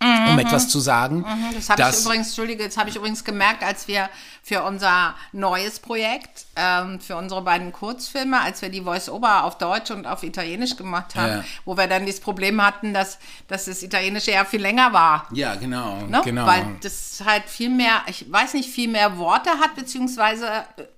[0.03, 1.19] Um etwas zu sagen.
[1.19, 4.09] Mhm, Das habe ich übrigens, Entschuldige, das habe ich übrigens gemerkt, als wir
[4.43, 9.91] für unser neues Projekt, ähm, für unsere beiden Kurzfilme, als wir die Voice-Over auf Deutsch
[9.93, 11.45] und auf Italienisch gemacht haben, Ja.
[11.65, 15.29] wo wir dann dieses Problem hatten, dass, dass das Italienische ja viel länger war.
[15.33, 16.21] ja, genau, Ne?
[16.25, 16.47] genau.
[16.47, 20.49] Weil das halt viel mehr, ich weiß nicht, viel mehr Worte hat, beziehungsweise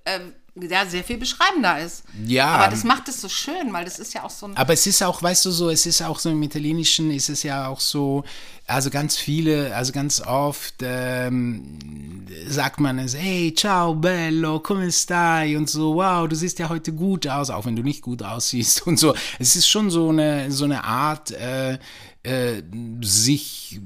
[0.05, 0.19] äh,
[0.55, 2.03] ja, sehr viel beschreibender ist.
[2.25, 2.47] Ja.
[2.47, 4.55] Aber das macht es so schön, weil das ist ja auch so ein.
[4.55, 7.43] Aber es ist auch, weißt du so, es ist auch so im Italienischen ist es
[7.43, 8.23] ja auch so,
[8.65, 15.57] also ganz viele, also ganz oft ähm, sagt man es, hey, ciao, bello, come stai?
[15.57, 18.87] Und so, wow, du siehst ja heute gut aus, auch wenn du nicht gut aussiehst
[18.87, 19.13] und so.
[19.39, 21.77] Es ist schon so eine, so eine Art, äh,
[22.23, 22.63] äh,
[23.01, 23.79] sich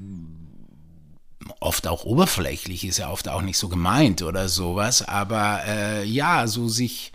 [1.60, 6.46] oft auch oberflächlich, ist ja oft auch nicht so gemeint oder sowas, aber äh, ja,
[6.46, 7.12] so sich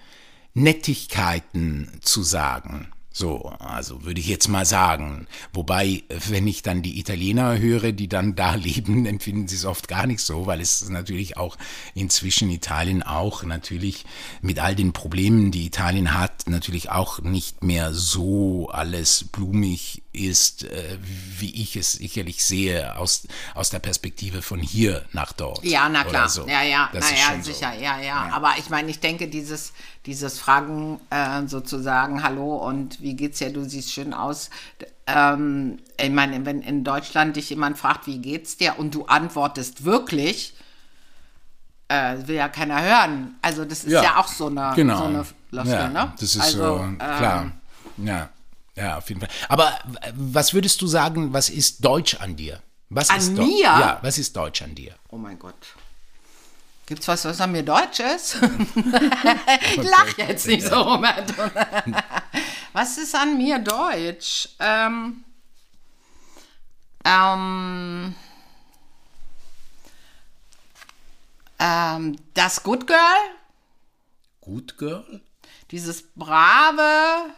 [0.54, 2.92] Nettigkeiten zu sagen.
[3.18, 5.28] So, also würde ich jetzt mal sagen.
[5.54, 9.88] Wobei, wenn ich dann die Italiener höre, die dann da leben, empfinden sie es oft
[9.88, 11.56] gar nicht so, weil es natürlich auch
[11.94, 14.04] inzwischen Italien auch natürlich
[14.42, 20.64] mit all den Problemen, die Italien hat, natürlich auch nicht mehr so alles blumig ist,
[20.64, 25.64] äh, wie ich es sicherlich sehe aus, aus der Perspektive von hier nach dort.
[25.64, 26.30] Ja, na klar.
[26.30, 26.48] So.
[26.48, 27.52] Ja, ja, Das ist naja, schon so.
[27.52, 29.74] sicher, ja, ja, Aber ich meine, ich denke, dieses,
[30.06, 34.50] dieses Fragen äh, sozusagen, hallo und wie geht's dir, du siehst schön aus.
[35.08, 39.86] Ähm, ich meine, wenn in Deutschland dich jemand fragt, wie geht's dir und du antwortest
[39.86, 40.56] wirklich,
[41.88, 43.36] äh, will ja keiner hören.
[43.42, 44.98] Also das ist ja, auch so eine, genau.
[44.98, 46.14] so eine Floskel, ja, ne?
[46.20, 47.52] Das ist also, so, ähm, klar.
[47.98, 48.30] Ja,
[48.76, 49.30] ja, auf jeden Fall.
[49.50, 52.62] Aber w- was würdest du sagen, was ist Deutsch an dir?
[52.90, 53.62] Was An mir?
[53.64, 54.94] Ja, was ist Deutsch an dir?
[55.10, 55.56] Oh mein Gott.
[56.86, 58.36] Gibt's was, was an mir deutsch ist?
[58.76, 61.34] ich lach jetzt nicht so, Robert.
[62.74, 64.50] was ist an mir deutsch?
[64.60, 65.24] Ähm,
[67.04, 68.14] ähm,
[71.60, 73.00] ähm, das Good Girl,
[74.42, 75.22] Gut, Girl?
[75.72, 77.32] dieses brave,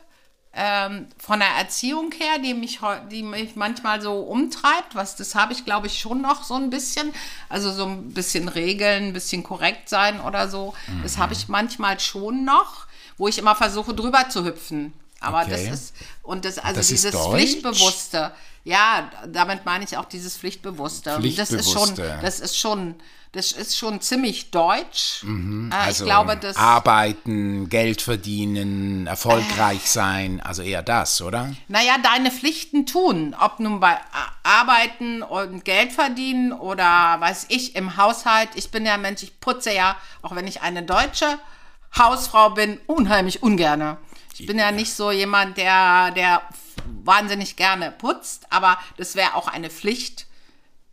[0.57, 2.79] ähm, von der Erziehung her, die mich,
[3.11, 6.71] die mich manchmal so umtreibt, was das habe ich, glaube ich, schon noch so ein
[6.71, 7.13] bisschen.
[7.47, 10.73] Also so ein bisschen Regeln, ein bisschen korrekt sein oder so.
[11.03, 14.93] Das habe ich manchmal schon noch, wo ich immer versuche, drüber zu hüpfen.
[15.19, 15.51] Aber Okay.
[15.69, 17.15] das ist, und das, also Das dieses?
[17.15, 18.31] Pflichtbewusste.
[18.63, 21.19] Ja, damit meine ich auch dieses Pflichtbewusste.
[21.35, 22.19] Das ist schon, Pflichtbewusste.
[22.21, 22.95] das ist schon,
[23.31, 25.23] das ist schon ziemlich deutsch.
[25.23, 26.57] Äh, Also ich glaube, das.
[26.57, 31.53] arbeiten, Geld verdienen, erfolgreich sein, also eher das, oder?
[31.69, 33.35] Naja, deine Pflichten tun.
[33.39, 33.97] Ob nun bei
[34.43, 38.49] Arbeiten und Geld verdienen oder weiß ich, im Haushalt.
[38.55, 41.39] Ich bin ja Mensch, ich putze ja, auch wenn ich eine deutsche
[41.97, 43.97] Hausfrau bin, unheimlich ungerne.
[44.39, 46.41] Ich bin ja nicht so jemand, der, der
[47.03, 50.25] wahnsinnig gerne putzt, aber das wäre auch eine Pflicht.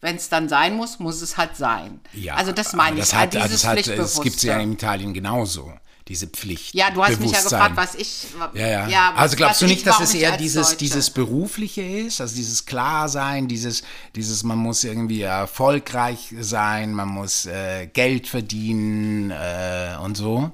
[0.01, 2.01] Wenn es dann sein muss, muss es halt sein.
[2.35, 4.73] also das meine ich, das halt hat, also dieses das hat, es gibt ja in
[4.75, 5.73] Italien genauso,
[6.09, 6.75] diese Pflicht.
[6.75, 8.27] ja, du hast mich ja gefragt, was ich.
[8.53, 9.15] Ja, ja.
[9.15, 12.37] also glaubst du ich nicht, dass es ich eher dieses, Deutsche- dieses Berufliche ist, also
[12.37, 13.83] dieses Klarsein, dieses,
[14.15, 20.53] dieses, man muss irgendwie erfolgreich sein, man muss äh, Geld verdienen äh, und so?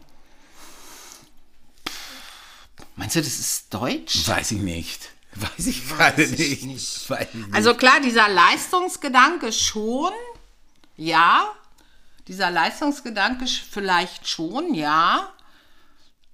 [3.01, 4.29] Meinst du, das ist deutsch?
[4.29, 5.09] Weiß ich nicht.
[5.35, 7.09] Weiß ich gerade nicht.
[7.09, 7.55] Weiß ich nicht.
[7.55, 10.13] Also klar, dieser Leistungsgedanke schon,
[10.99, 11.51] ja.
[12.29, 15.33] Dieser Leistungsgedanke vielleicht schon, ja.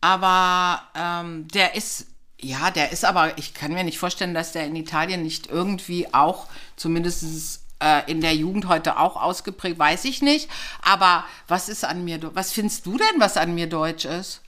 [0.01, 2.07] Aber ähm, der ist,
[2.41, 6.13] ja, der ist aber, ich kann mir nicht vorstellen, dass der in Italien nicht irgendwie
[6.13, 10.51] auch, zumindest äh, in der Jugend heute auch ausgeprägt, weiß ich nicht.
[10.83, 14.41] Aber was ist an mir, was findest du denn, was an mir deutsch ist?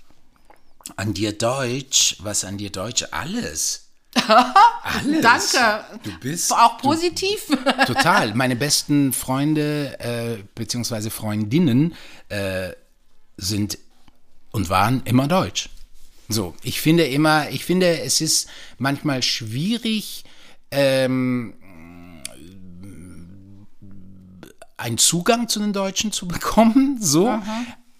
[0.96, 3.04] An dir Deutsch, was an dir Deutsch?
[3.10, 3.88] Alles.
[4.82, 5.22] Alles.
[5.22, 5.84] Danke.
[6.02, 7.46] Du bist Auch positiv?
[7.86, 8.34] Total.
[8.34, 11.94] Meine besten Freunde äh, beziehungsweise Freundinnen
[12.28, 12.70] äh,
[13.36, 13.78] sind
[14.50, 15.68] und waren immer deutsch.
[16.28, 20.24] So, ich finde immer, ich finde, es ist manchmal schwierig,
[20.70, 21.54] ähm,
[24.76, 27.38] einen Zugang zu den Deutschen zu bekommen, so.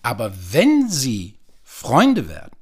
[0.03, 2.58] Aber wenn sie Freunde werden,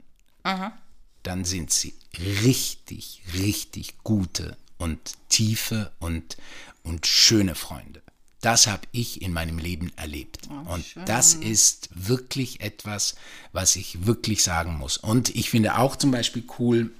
[1.22, 1.94] dann sind sie
[2.42, 6.36] richtig, richtig gute und tiefe und,
[6.82, 8.02] und schöne Freunde.
[8.42, 10.48] das habe ich in meinem Leben erlebt.
[10.66, 13.16] und das ist wirklich etwas,
[13.52, 14.98] was ich wirklich sagen muss.
[14.98, 16.92] Und ich finde auch zum Beispiel cool,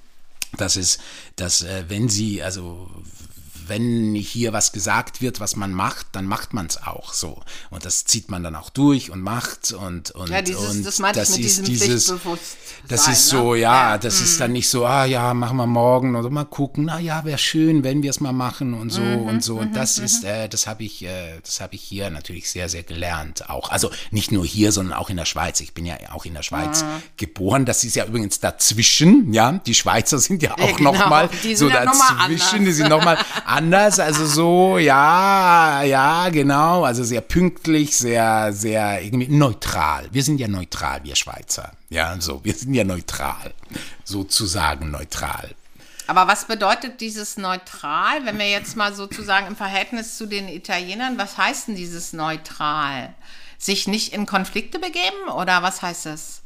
[0.57, 0.99] dass es,
[1.37, 2.91] dass äh, wenn sie, also
[3.69, 7.41] wenn hier was gesagt wird, was man macht, dann macht man es auch so.
[7.71, 10.99] Und das zieht man dann auch durch und macht und und Ja, dieses, und das
[10.99, 13.61] ich mit diesem Pflichtbewusstsein, das ist so, ne?
[13.61, 13.99] ja, Ja.
[13.99, 17.25] das ist dann nicht so, ah ja, machen wir morgen oder mal gucken, na ja,
[17.25, 19.57] wäre schön, wenn wir es mal machen und so Mhm, und so.
[19.59, 22.83] Und das ist, äh, das habe ich, äh, das habe ich hier natürlich sehr, sehr
[22.83, 23.71] gelernt auch.
[23.71, 25.61] Also nicht nur hier, sondern auch in der Schweiz.
[25.61, 27.01] Ich bin ja auch in der Schweiz Ah.
[27.17, 27.65] geboren.
[27.65, 29.53] Das ist ja übrigens dazwischen, ja.
[29.67, 30.93] Die Schweizer sind ja auch genau.
[30.93, 32.65] noch mal so ja dazwischen.
[32.65, 33.19] Die sind noch mal
[33.57, 33.99] anders.
[33.99, 36.85] Also so, ja, ja, genau.
[36.85, 40.09] Also sehr pünktlich, sehr, sehr irgendwie neutral.
[40.13, 41.73] Wir sind ja neutral, wir Schweizer.
[41.89, 42.45] Ja, so.
[42.45, 43.55] Wir sind ja neutral.
[44.05, 45.55] Sozusagen neutral.
[46.07, 51.19] Aber was bedeutet dieses neutral, wenn wir jetzt mal sozusagen im Verhältnis zu den Italienern,
[51.19, 53.13] was heißt denn dieses neutral?
[53.59, 56.43] Sich nicht in Konflikte begeben oder was heißt das?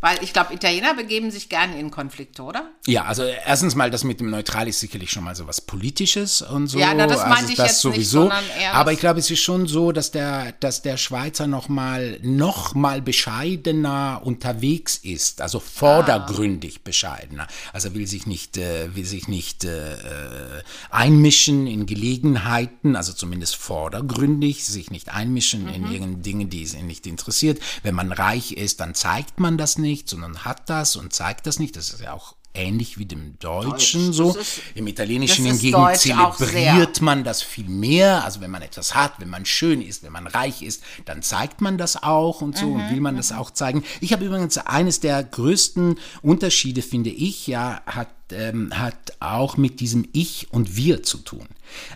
[0.00, 2.70] Weil ich glaube, Italiener begeben sich gerne in Konflikte, oder?
[2.86, 6.40] Ja, also erstens mal, das mit dem Neutral ist sicherlich schon mal so was Politisches
[6.40, 6.78] und so.
[6.78, 9.40] Ja, na, das also meinte ich jetzt nicht, sondern eher Aber ich glaube, es ist
[9.40, 15.60] schon so, dass der, dass der Schweizer noch mal, noch mal bescheidener unterwegs ist, also
[15.60, 17.46] vordergründig bescheidener.
[17.74, 23.56] Also will sich nicht, äh, will sich nicht äh, äh, einmischen in Gelegenheiten, also zumindest
[23.56, 27.60] vordergründig, sich nicht einmischen in irgendeine Dinge, die es ihn nicht interessiert.
[27.82, 31.58] Wenn man reich ist, dann zeigt man das nicht, sondern hat das und zeigt das
[31.58, 31.76] nicht.
[31.76, 34.36] Das ist ja auch ähnlich wie dem Deutschen Deutsch, so.
[34.36, 38.24] ist- Im Italienischen hingegen Deutsch zelebriert man das viel mehr.
[38.24, 41.60] Also wenn man etwas hat, wenn man schön ist, wenn man reich ist, dann zeigt
[41.60, 43.84] man das auch und so Mhm, und will man das auch zeigen.
[44.00, 49.78] Ich habe übrigens eines der größten Unterschiede, finde ich, ja, hat ähm, hat auch mit
[49.80, 51.46] diesem Ich und Wir zu tun.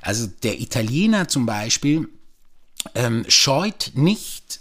[0.03, 2.09] Also der Italiener zum Beispiel
[2.95, 4.61] ähm, scheut nicht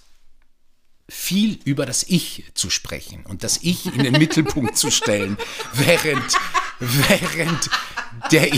[1.10, 5.38] viel über das Ich zu sprechen und das Ich in den Mittelpunkt zu stellen,
[5.74, 6.38] während,
[6.80, 7.70] während
[8.32, 8.50] der,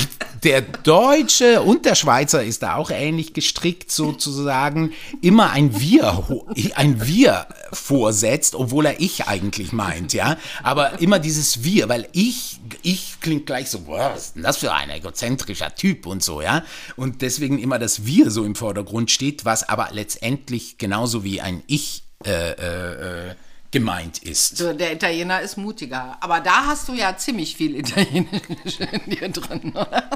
[0.43, 7.05] der Deutsche und der Schweizer ist da auch ähnlich gestrickt, sozusagen, immer ein Wir, ein
[7.05, 10.37] Wir vorsetzt, obwohl er Ich eigentlich meint, ja.
[10.61, 14.57] Aber immer dieses Wir, weil ich, ich klingt gleich so, boah, was ist denn das
[14.57, 16.63] für ein egozentrischer Typ und so, ja.
[16.95, 21.63] Und deswegen immer das Wir so im Vordergrund steht, was aber letztendlich genauso wie ein
[21.65, 23.35] Ich äh, äh, äh,
[23.71, 24.57] gemeint ist.
[24.57, 26.17] So, der Italiener ist mutiger.
[26.21, 30.09] Aber da hast du ja ziemlich viel Italienisch in dir drin, oder?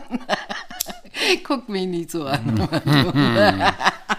[1.44, 2.70] Guck mich nicht so an.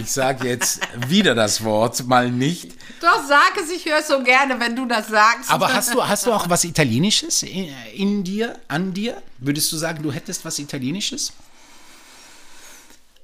[0.00, 2.72] Ich sage jetzt wieder das Wort, mal nicht.
[3.00, 5.50] Doch, sag es, ich höre es so gerne, wenn du das sagst.
[5.50, 9.22] Aber hast du, hast du auch was Italienisches in, in dir, an dir?
[9.38, 11.32] Würdest du sagen, du hättest was Italienisches?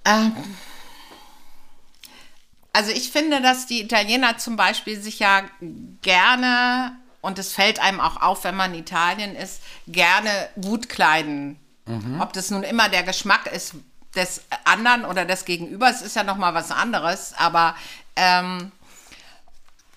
[0.04, 0.32] Ähm,
[2.72, 5.42] also ich finde, dass die Italiener zum Beispiel sich ja
[6.02, 11.58] gerne, und es fällt einem auch auf, wenn man in Italien ist, gerne gut kleiden.
[12.20, 13.74] Ob das nun immer der Geschmack ist
[14.14, 17.34] des anderen oder des Gegenübers, ist ja nochmal was anderes.
[17.36, 17.74] Aber
[18.14, 18.70] ähm,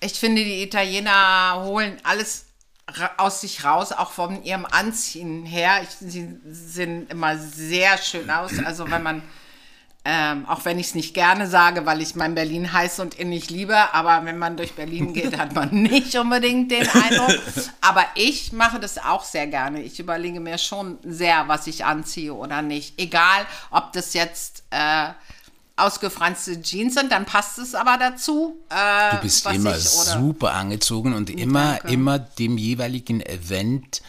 [0.00, 2.46] ich finde, die Italiener holen alles
[3.16, 5.82] aus sich raus, auch von ihrem Anziehen her.
[5.82, 8.52] Ich, sie sehen immer sehr schön aus.
[8.64, 9.22] Also wenn man,
[10.06, 13.48] ähm, auch wenn ich es nicht gerne sage, weil ich mein Berlin heiß und innig
[13.48, 17.38] liebe, aber wenn man durch Berlin geht, hat man nicht unbedingt den Eindruck.
[17.80, 19.80] Aber ich mache das auch sehr gerne.
[19.82, 23.00] Ich überlege mir schon sehr, was ich anziehe oder nicht.
[23.00, 25.08] Egal, ob das jetzt äh,
[25.76, 28.56] ausgefranste Jeans sind, dann passt es aber dazu.
[28.68, 31.92] Äh, Du bist immer ich, super angezogen und immer, danke.
[31.92, 34.02] immer dem jeweiligen Event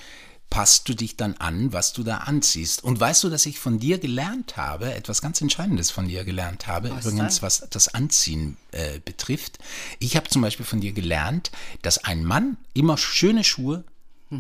[0.55, 2.81] passt du dich dann an, was du da anziehst.
[2.81, 6.65] Und weißt du, dass ich von dir gelernt habe, etwas ganz Entscheidendes von dir gelernt
[6.67, 7.41] habe, Was übrigens, denn?
[7.43, 9.59] was das Anziehen äh, betrifft.
[9.99, 13.83] Ich habe zum Beispiel von dir gelernt, dass ein Mann immer schöne Schuhe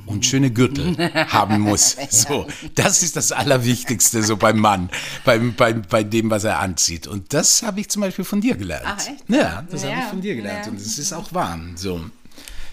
[0.05, 0.95] und schöne Gürtel
[1.31, 1.97] haben muss.
[2.09, 4.89] So, das ist das Allerwichtigste so beim Mann,
[5.25, 7.07] beim, beim, bei dem, was er anzieht.
[7.07, 8.85] Und das habe ich zum Beispiel von dir gelernt.
[8.87, 9.23] Ach, echt?
[9.29, 10.65] Ja, das habe Ja, ich von dir gelernt.
[10.65, 10.71] ja.
[10.71, 11.59] Und es ist auch wahr.
[11.75, 11.99] So.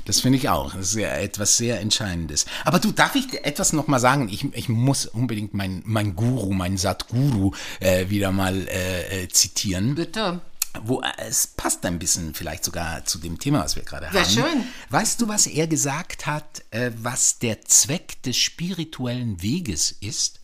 [0.04, 0.74] Das finde ich auch.
[0.74, 2.46] Das ist ja etwas sehr Entscheidendes.
[2.64, 4.28] Aber du, darf ich dir etwas nochmal sagen?
[4.28, 9.94] Ich, ich muss unbedingt mein, mein Guru, mein Satguru äh, wieder mal äh, äh, zitieren.
[9.94, 10.40] Bitte.
[10.84, 14.12] Wo, äh, es passt ein bisschen vielleicht sogar zu dem Thema, was wir gerade Ja,
[14.24, 14.30] haben.
[14.30, 14.64] schön.
[14.90, 20.40] Weißt du, was er gesagt hat, äh, was der Zweck des spirituellen Weges ist?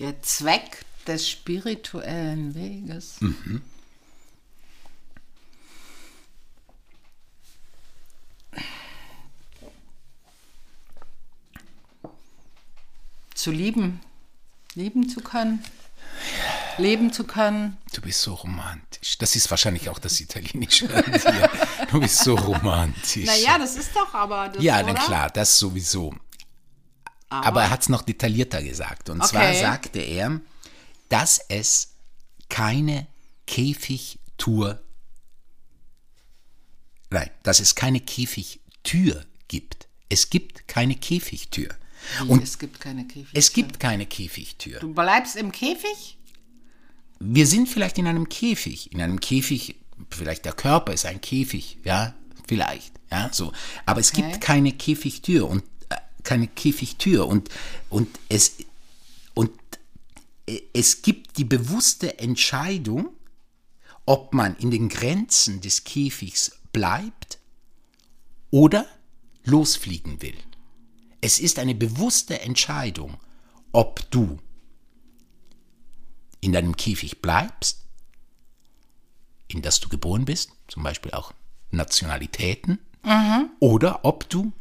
[0.00, 3.14] Der Zweck des spirituellen Weges.
[13.34, 14.00] Zu lieben.
[14.74, 15.62] Lieben zu können.
[16.78, 17.76] leben zu können.
[17.92, 19.18] Du bist so romantisch.
[19.18, 21.50] Das ist wahrscheinlich auch das Italienische an dir.
[21.90, 23.26] Du bist so romantisch.
[23.26, 26.14] Naja, das ist doch aber das, ja, na klar, das sowieso.
[27.28, 29.10] Aber, er hat es noch detaillierter gesagt.
[29.10, 29.60] Und zwar Okay.
[29.60, 30.40] sagte er,
[31.08, 31.94] dass es
[32.48, 33.06] keine
[33.46, 34.80] Käfigtour,
[37.14, 39.88] nein, dass es keine Käfigtür gibt.
[40.08, 41.68] Es gibt keine Käfigtür.
[42.28, 43.30] Und es gibt keine Käfig.
[43.32, 44.78] es gibt keine Käfigtür.
[44.80, 46.18] du bleibst im Käfig?
[47.20, 49.76] wir sind vielleicht in einem Käfig, in einem Käfig,
[50.10, 52.12] vielleicht der Körper ist ein Käfig, ja,
[52.46, 53.52] vielleicht, ja, so.
[53.86, 54.22] Aber es Okay.
[54.22, 57.48] gibt keine Käfigtür und äh, keine Käfigtür und
[57.88, 58.56] und es
[59.32, 59.50] und
[60.46, 63.08] äh, es gibt die bewusste Entscheidung,
[64.04, 67.38] ob man in den Grenzen des Käfigs bleibt
[68.50, 68.84] oder
[69.44, 70.36] losfliegen will.
[71.22, 73.16] Es ist eine bewusste Entscheidung,
[73.72, 74.38] ob du
[76.42, 77.86] in deinem Käfig bleibst,
[79.48, 81.32] in das du geboren bist, zum Beispiel auch
[81.70, 82.78] Nationalitäten,
[83.60, 84.52] oder ob du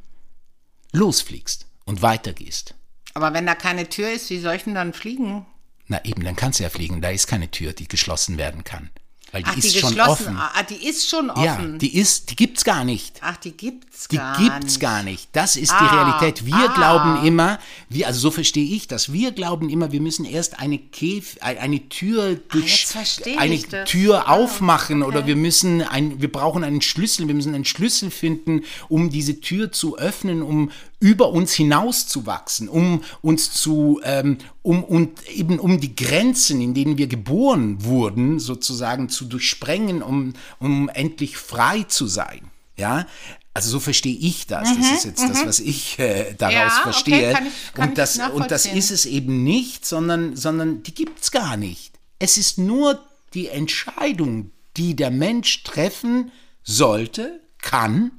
[0.94, 2.76] losfliegst und weitergehst.
[3.14, 5.46] Aber wenn da keine Tür ist, wie soll ich denn dann fliegen?
[5.88, 7.02] Na eben, dann kannst du ja fliegen.
[7.02, 8.90] Da ist keine Tür, die geschlossen werden kann.
[9.34, 10.28] Weil die Ach, ist die schon geschlossen.
[10.28, 10.38] offen.
[10.38, 11.44] Ah, die ist schon offen.
[11.44, 13.20] Ja, die ist, die gibt's gar nicht.
[13.22, 14.80] Ach, die gibt's Die gar gibt's nicht.
[14.80, 15.28] gar nicht.
[15.34, 16.46] Das ist die Ah, Realität.
[16.46, 16.74] Wir ah.
[16.76, 17.58] glauben immer,
[17.90, 19.12] wir, also so verstehe ich das.
[19.12, 23.68] Wir glauben immer, wir müssen erst eine Käf, ein- eine Tür durch, Ah, eine ich
[23.68, 23.90] das.
[23.90, 28.12] Tür Ah, aufmachen oder wir müssen ein, wir brauchen einen Schlüssel, wir müssen einen Schlüssel
[28.12, 30.70] finden, um diese Tür zu öffnen, um
[31.04, 36.98] über uns hinauszuwachsen, um uns zu, ähm, um und eben um die Grenzen, in denen
[36.98, 42.50] wir geboren wurden, sozusagen zu durchsprengen, um, um endlich frei zu sein.
[42.78, 43.06] Ja,
[43.54, 44.70] also so verstehe ich das.
[44.78, 47.34] das ist jetzt das, was ich äh, daraus Mhm, Ja, okay, verstehe.
[47.34, 51.32] kann ich- kann und, das, und das ist es eben nicht, sondern, sondern die gibt's
[51.32, 52.00] gar nicht.
[52.18, 52.98] Es ist nur
[53.34, 56.32] die Entscheidung, die der Mensch treffen
[56.64, 58.12] sollte, kann,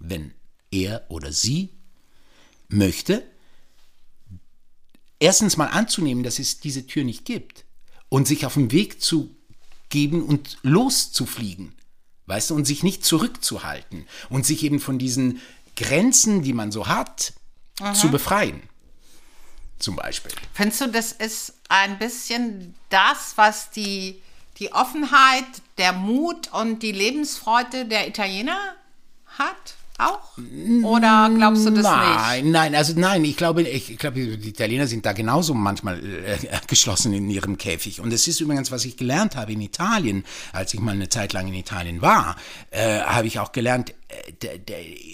[0.00, 0.32] wenn
[0.72, 1.70] er oder sie
[2.72, 3.26] möchte,
[5.20, 7.64] erstens mal anzunehmen, dass es diese Tür nicht gibt
[8.08, 9.34] und sich auf den Weg zu
[9.88, 11.74] geben und loszufliegen,
[12.26, 15.40] weißt du, und sich nicht zurückzuhalten und sich eben von diesen
[15.76, 17.34] Grenzen, die man so hat,
[17.94, 18.62] zu befreien.
[19.78, 20.30] Zum Beispiel.
[20.52, 24.22] Findest du, das ist ein bisschen das, was die,
[24.58, 25.44] die Offenheit,
[25.78, 28.76] der Mut und die Lebensfreude der Italiener
[29.26, 29.74] hat?
[30.06, 30.20] Auch?
[30.84, 31.86] Oder glaubst du das nicht?
[31.86, 36.38] Nein, nein, also nein, ich glaube, ich, glaube, die Italiener sind da genauso manchmal äh,
[36.66, 38.00] geschlossen in ihrem Käfig.
[38.00, 41.32] Und es ist übrigens, was ich gelernt habe in Italien, als ich mal eine Zeit
[41.32, 42.36] lang in Italien war,
[42.70, 44.52] äh, habe ich auch gelernt, äh,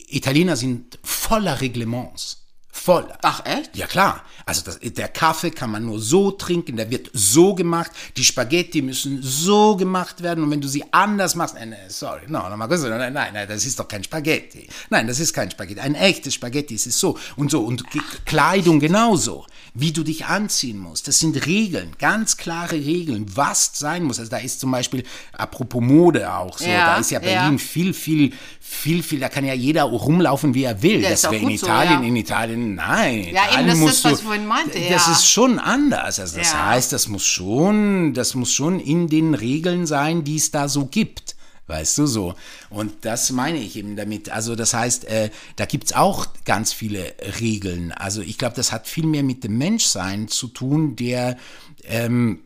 [0.08, 2.47] Italiener sind voller Reglements.
[2.78, 3.18] Voller.
[3.22, 3.76] Ach, echt?
[3.76, 7.90] Ja klar, also das, der Kaffee kann man nur so trinken, der wird so gemacht,
[8.16, 12.22] die Spaghetti müssen so gemacht werden und wenn du sie anders machst, nein, nein, sorry,
[12.28, 14.68] no, no, nein, nein, nein, das ist doch kein Spaghetti.
[14.90, 15.80] Nein, das ist kein Spaghetti.
[15.80, 20.26] Ein echtes Spaghetti ist es so und so und Ge- Kleidung genauso, wie du dich
[20.26, 21.08] anziehen musst.
[21.08, 24.18] Das sind Regeln, ganz klare Regeln, was sein muss.
[24.18, 27.42] Also da ist zum Beispiel, apropos Mode auch so, Ja, da ist ja ja.
[27.42, 31.00] Berlin viel, viel, viel, viel, da kann ja jeder rumlaufen, wie er will.
[31.02, 32.08] Ja, das wäre in so, Italien, ja.
[32.08, 33.28] in Italien, nein.
[33.32, 35.12] Ja, eben, das ist, musst was ich vorhin meinte, Das ja.
[35.12, 36.18] ist schon anders.
[36.20, 36.66] Also das Ja.
[36.66, 40.86] heißt, das muss schon, das muss schon in den Regeln sein, die es da so
[40.86, 41.36] gibt.
[41.66, 42.34] Weißt du so?
[42.70, 44.30] Und das meine ich eben damit.
[44.30, 47.92] Also das heißt, äh, da gibt's auch ganz viele Regeln.
[47.92, 51.36] Also ich glaube, das hat viel mehr mit dem Menschsein zu tun, der
[51.84, 52.40] ähm,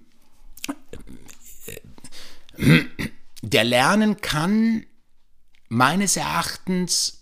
[2.59, 2.81] äh,
[3.43, 4.85] der lernen kann,
[5.69, 7.22] meines Erachtens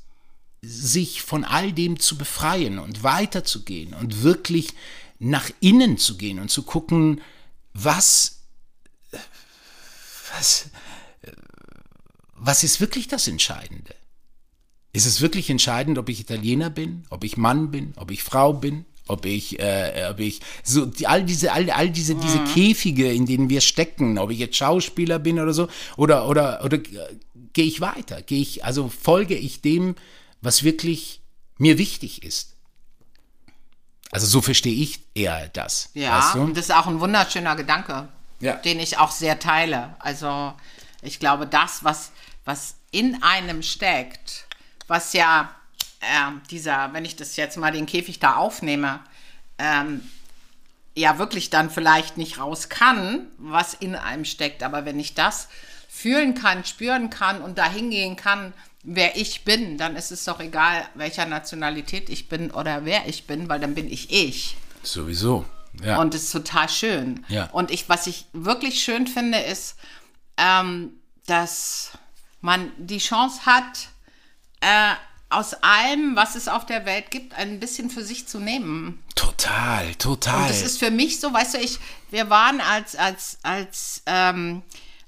[0.63, 4.69] sich von all dem zu befreien und weiterzugehen und wirklich
[5.19, 7.21] nach innen zu gehen und zu gucken,
[7.73, 8.41] was,
[10.37, 10.71] was,
[12.35, 13.95] was ist wirklich das Entscheidende?
[14.93, 18.53] Ist es wirklich entscheidend, ob ich Italiener bin, ob ich Mann bin, ob ich Frau
[18.53, 23.13] bin, ob ich, äh, ob ich so die, all diese, all, all diese, diese Käfige,
[23.13, 27.17] in denen wir stecken, ob ich jetzt Schauspieler bin oder so, oder oder oder äh,
[27.53, 29.97] gehe ich weiter, gehe ich, also folge ich dem,
[30.41, 31.21] was wirklich
[31.59, 32.57] mir wichtig ist.
[34.13, 35.91] Also so verstehe ich eher das.
[35.95, 36.41] Ja, weißt du?
[36.41, 38.09] und das ist auch ein wunderschöner Gedanke,
[38.41, 38.55] Ja.
[38.57, 39.95] den ich auch sehr teile.
[40.01, 40.53] Also
[41.03, 42.11] ich glaube, das, was,
[42.45, 44.47] was in einem steckt,
[44.89, 45.55] was ja
[46.01, 49.01] ähm, dieser, wenn ich das jetzt mal den Käfig da aufnehme,
[49.59, 50.01] ähm,
[50.97, 54.63] ja wirklich dann vielleicht nicht raus kann, was in einem steckt.
[54.65, 55.49] Aber wenn ich das
[55.89, 58.53] fühlen kann, spüren kann und dahin gehen kann,
[58.83, 63.27] wer ich bin, dann ist es doch egal, welcher Nationalität ich bin oder wer ich
[63.27, 64.57] bin, weil dann bin ich ich.
[64.83, 65.45] Sowieso.
[65.85, 65.99] Ja.
[65.99, 67.25] Und es ist total schön.
[67.29, 67.49] Ja.
[67.53, 69.77] Und ich, was ich wirklich schön finde, ist,
[70.37, 70.93] ähm,
[71.27, 71.93] dass
[72.41, 73.89] man die Chance hat,
[74.61, 74.95] äh,
[75.29, 79.01] aus allem, was es auf der Welt gibt, ein bisschen für sich zu nehmen.
[79.15, 80.43] Total, total.
[80.43, 81.79] Und das ist für mich so, weißt du, ich,
[82.11, 84.63] wir waren als, als, als, ähm,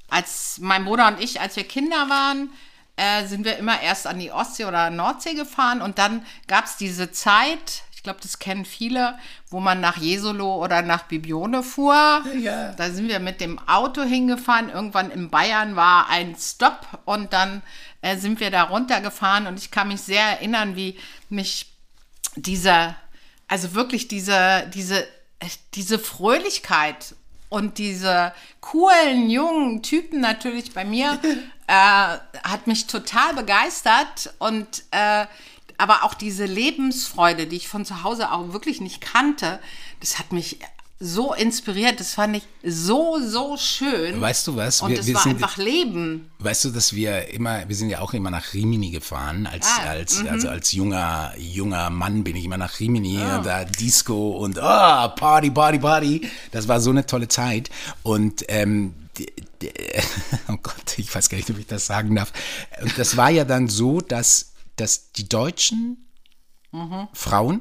[0.09, 2.51] als mein Bruder und ich, als wir Kinder waren,
[2.97, 6.77] äh, sind wir immer erst an die Ostsee oder Nordsee gefahren und dann gab es
[6.77, 9.17] diese Zeit, ich glaube, das kennen viele,
[9.49, 12.23] wo man nach Jesolo oder nach Bibione fuhr.
[12.37, 12.73] Ja.
[12.73, 14.71] Da sind wir mit dem Auto hingefahren.
[14.71, 17.63] Irgendwann in Bayern war ein Stopp und dann
[18.01, 21.73] äh, sind wir da runtergefahren und ich kann mich sehr erinnern, wie mich
[22.35, 22.97] dieser,
[23.47, 25.05] also wirklich diese, diese,
[25.39, 27.15] äh, diese Fröhlichkeit
[27.49, 31.21] und diese coolen jungen Typen natürlich bei mir
[31.73, 35.25] äh, hat mich total begeistert und äh,
[35.79, 39.59] aber auch diese Lebensfreude, die ich von zu Hause auch wirklich nicht kannte,
[40.01, 40.59] das hat mich
[41.01, 41.99] so inspiriert.
[41.99, 44.21] Das fand ich so, so schön.
[44.21, 44.83] Weißt du was?
[44.83, 46.31] Und Wir- es war sind- einfach Leben.
[46.39, 49.49] Weißt du, dass wir immer, wir sind ja auch immer nach Rimini gefahren.
[49.49, 54.33] Als, Ah, als, also als junger, junger Mann bin ich immer nach Rimini, da Disco
[54.37, 56.31] und ah, Party, Party, Party.
[56.53, 57.71] Das war so eine tolle Zeit.
[58.05, 58.95] Und ähm,
[60.49, 62.33] oh Gott, ich weiß gar nicht, ob ich das sagen darf.
[62.83, 66.09] Und das war ja dann so, dass, dass die deutschen
[67.13, 67.61] Frauen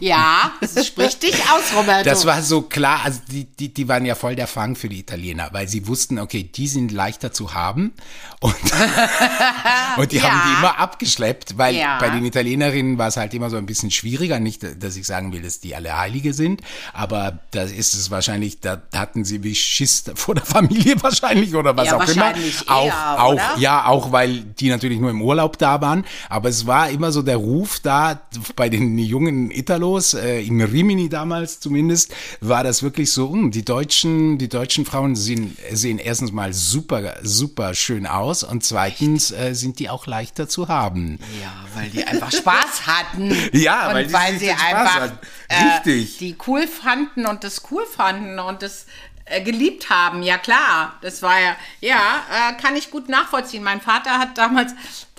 [0.00, 2.08] Ja, das spricht dich aus, Roberto.
[2.08, 4.98] das war so klar, also die, die, die waren ja voll der Fang für die
[5.00, 7.92] Italiener, weil sie wussten, okay, die sind leichter zu haben
[8.40, 8.54] und,
[9.96, 10.22] und die Ja.
[10.30, 11.98] haben die immer abgeschleppt, weil Ja.
[11.98, 15.32] bei den Italienerinnen war es halt immer so ein bisschen schwieriger, nicht, dass ich sagen
[15.32, 19.54] will, dass die alle Heilige sind, aber da ist es wahrscheinlich, da hatten sie wie
[19.54, 22.32] Schiss vor der Familie wahrscheinlich oder was Ja, auch immer.
[22.68, 23.54] Auch, eher, auch, oder?
[23.58, 27.22] ja, auch weil die natürlich nur im Urlaub da waren, aber es war immer so
[27.22, 28.20] der Ruf da
[28.56, 33.64] bei den jungen Italos, äh, in Rimini damals zumindest, war das wirklich so, hm, die
[33.64, 39.54] deutschen, die deutschen Frauen sehen, sehen erstens mal super, super schön aus und zweitens äh,
[39.54, 41.18] sind die auch leichter zu haben.
[41.40, 43.34] Ja, weil die einfach Spaß hatten.
[43.52, 45.10] Ja, weil weil, sie einfach
[45.48, 46.18] äh, Richtig.
[46.18, 48.86] die cool fanden und das cool fanden und das
[49.30, 50.22] äh, geliebt haben.
[50.22, 53.62] Ja klar, das war ja, ja, äh, kann ich gut nachvollziehen.
[53.62, 54.72] Mein Vater hat damals,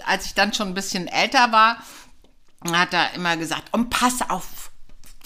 [0.05, 1.77] als ich dann schon ein bisschen älter war,
[2.65, 4.71] hat er immer gesagt, und pass auf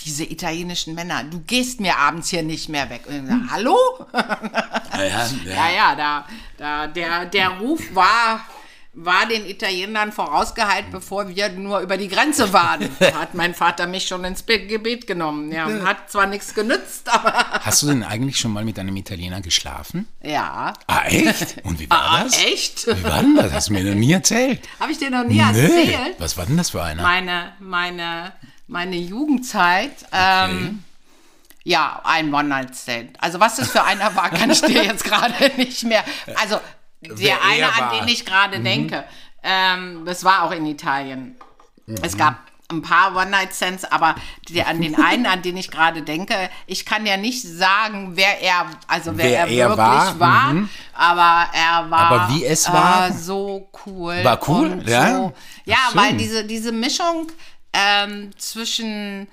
[0.02, 3.04] diese italienischen Männer, du gehst mir abends hier nicht mehr weg.
[3.08, 3.78] Und ich gesagt, hallo?
[4.14, 6.26] Ja, Ja, ja, da,
[6.58, 8.42] da, der, der Ruf war,
[8.96, 12.88] war den Italienern vorausgehalten, bevor wir nur über die Grenze waren.
[13.00, 15.52] Da hat mein Vater mich schon ins Be- Gebet genommen.
[15.52, 17.34] Ja, hat zwar nichts genützt, aber
[17.66, 20.08] Hast du denn eigentlich schon mal mit einem Italiener geschlafen?
[20.22, 20.74] ja.
[20.88, 21.56] Ah, echt?
[21.64, 22.38] Und wie war Ah, das?
[22.44, 22.86] echt?
[22.88, 23.52] Wie war denn das?
[23.52, 24.62] Hast du mir noch nie erzählt.
[24.80, 26.16] Habe ich dir noch nie erzählt?
[26.20, 27.02] Was war denn das für einer?
[27.02, 28.34] Meine, meine,
[28.68, 29.94] meine Jugendzeit.
[30.12, 30.84] Ähm,
[31.66, 33.22] Ja, ein One-Night-Stand.
[33.24, 36.04] Also was das für einer war, kann ich dir jetzt gerade nicht mehr.
[36.36, 36.60] Also
[37.04, 37.92] der er eine, war.
[37.92, 39.04] an den ich gerade denke,
[39.44, 41.36] ähm, das war auch in Italien.
[42.02, 42.38] Es gab
[42.70, 44.16] ein paar One-Night-Stands, aber
[44.50, 48.42] der, an den einen, an den ich gerade denke, ich kann ja nicht sagen, wer
[48.42, 50.56] er, also wer, Wer er er wirklich war, war,
[50.94, 53.10] aber er war Aber wie es war?
[53.10, 54.24] äh, so cool.
[54.24, 55.16] War cool, ja?
[55.18, 55.34] So,
[55.66, 57.32] ja, Ach, weil diese, diese Mischung
[57.74, 59.28] ähm, zwischen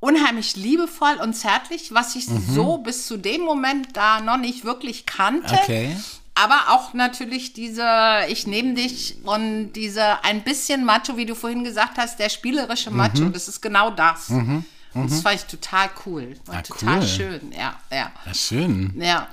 [0.00, 2.54] unheimlich liebevoll und zärtlich, was ich Mhm.
[2.54, 5.52] so bis zu dem Moment da noch nicht wirklich kannte.
[5.54, 5.96] Okay.
[6.42, 7.86] Aber auch natürlich diese,
[8.28, 12.90] ich nehme dich und diese ein bisschen Macho, wie du vorhin gesagt hast, der spielerische
[12.90, 13.32] Macho, Mhm.
[13.32, 14.30] das ist genau das.
[14.30, 14.64] Und
[14.94, 16.36] das fand ich total cool.
[16.48, 17.06] Ah, total cool.
[17.06, 18.92] schön, ja, ja, Ja, schön.
[19.00, 19.26] ja.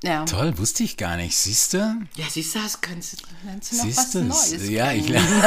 [0.00, 1.36] Ja, Toll, wusste ich gar nicht.
[1.36, 1.78] Siehst du?
[2.14, 4.20] ja siehst du, das könntest du noch was Siehst du?
[4.22, 5.26] Neues Ja, ich bringen.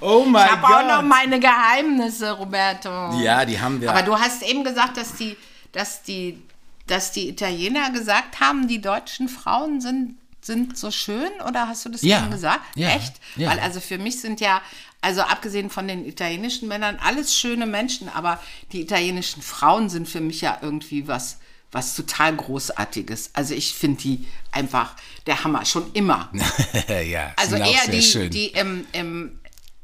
[0.00, 2.88] Oh mein Ich habe auch noch meine Geheimnisse, Roberto.
[3.20, 3.90] Ja, die haben wir.
[3.90, 5.36] Aber du hast eben gesagt, dass die,
[5.70, 6.42] dass die,
[6.86, 11.88] dass die Italiener gesagt haben, die deutschen Frauen sind, sind so schön, oder hast du
[11.88, 12.60] das Ja, eben gesagt?
[12.76, 13.14] ja, Echt?
[13.36, 13.50] ja.
[13.50, 14.60] Weil also für mich sind ja,
[15.00, 18.40] also abgesehen von den italienischen Männern, alles schöne Menschen, aber
[18.72, 21.38] die italienischen Frauen sind für mich ja irgendwie was,
[21.70, 23.30] was total Großartiges.
[23.34, 24.94] Also ich finde die einfach
[25.26, 26.30] der Hammer, schon immer.
[27.08, 28.30] ja, Also eher die, schön.
[28.30, 29.40] die, im, im,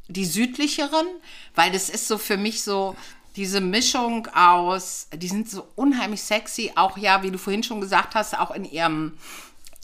[0.09, 1.07] die südlicheren,
[1.55, 2.97] weil das ist so für mich so
[3.37, 8.15] diese Mischung aus, die sind so unheimlich sexy, auch ja, wie du vorhin schon gesagt
[8.15, 9.13] hast, auch in ihrem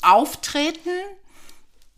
[0.02, 0.90] Auftreten,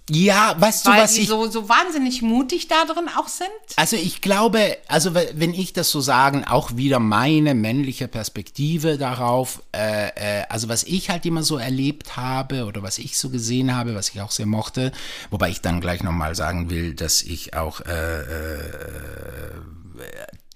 [0.08, 1.28] ja, weißt du, weil was die ich.
[1.28, 3.48] so, so wahnsinnig mutig da drin auch sind.
[3.74, 8.98] Also ich glaube, also we- wenn ich das so sagen, auch wieder meine männliche Perspektive
[8.98, 13.30] darauf, äh, äh, also was ich halt immer so erlebt habe oder was ich so
[13.30, 14.92] gesehen habe, was ich auch sehr mochte,
[15.30, 19.50] wobei ich dann gleich nochmal sagen will, dass ich auch äh, äh,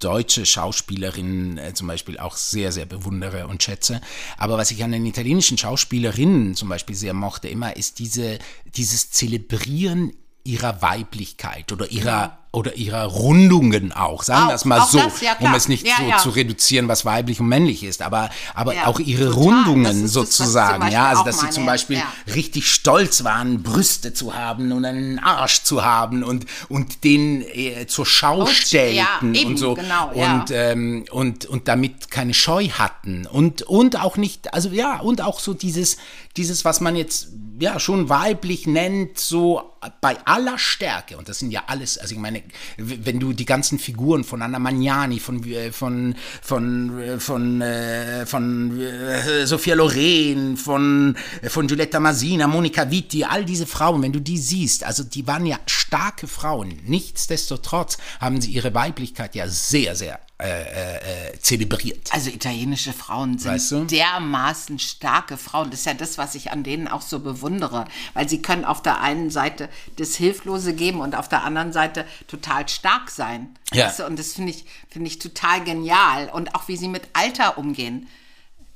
[0.00, 4.00] deutsche Schauspielerinnen äh, zum Beispiel auch sehr, sehr bewundere und schätze.
[4.36, 8.38] Aber was ich an den italienischen Schauspielerinnen zum Beispiel sehr mochte immer, ist diese,
[8.74, 14.98] dieses Zelebrieren ihrer Weiblichkeit oder ihrer oder ihrer Rundungen auch, sagen wir es mal so,
[14.98, 16.18] das, ja, um es nicht Ja, so ja.
[16.18, 19.36] zu reduzieren, was weiblich und männlich ist, aber, aber auch ihre total.
[19.36, 22.12] Das Rundungen das, sozusagen, Beispiel ja, also dass sie zum Beispiel ja.
[22.34, 27.86] richtig stolz waren, Brüste zu haben und einen Arsch zu haben und, und den äh,
[27.86, 32.68] zur Schau Und- stellten eben, und so genau, und, ähm, und, und damit keine Scheu
[32.70, 35.98] hatten und, und auch nicht, also ja, und auch so dieses,
[36.36, 37.28] dieses, was man jetzt
[37.60, 39.62] ja schon weiblich nennt, so
[40.00, 42.39] bei aller Stärke, und das sind ja alles, also ich meine,
[42.76, 48.26] wenn du die ganzen Figuren von Anna Magnani, von, äh, von, von, äh, von, äh,
[48.26, 54.12] von äh, Sophia Loren, von, äh, von Giulietta Masina, Monica Vitti, all diese Frauen, wenn
[54.12, 56.80] du die siehst, also die waren ja starke Frauen.
[56.84, 60.96] Nichtsdestotrotz haben sie ihre Weiblichkeit ja sehr, sehr äh, äh,
[61.34, 62.08] äh, zelebriert.
[62.12, 63.84] Also italienische Frauen sind Weißt du?
[63.84, 65.70] dermaßen starke Frauen.
[65.70, 67.84] Das ist ja das, was ich an denen auch so bewundere.
[68.14, 72.06] Weil sie können auf der einen Seite das Hilflose geben und auf der anderen Seite
[72.26, 73.58] total stark sein.
[73.72, 73.86] Ja.
[73.86, 74.06] Weißt du?
[74.06, 76.30] Und das finde ich, finde ich total genial.
[76.30, 78.08] Und auch wie sie mit Alter umgehen.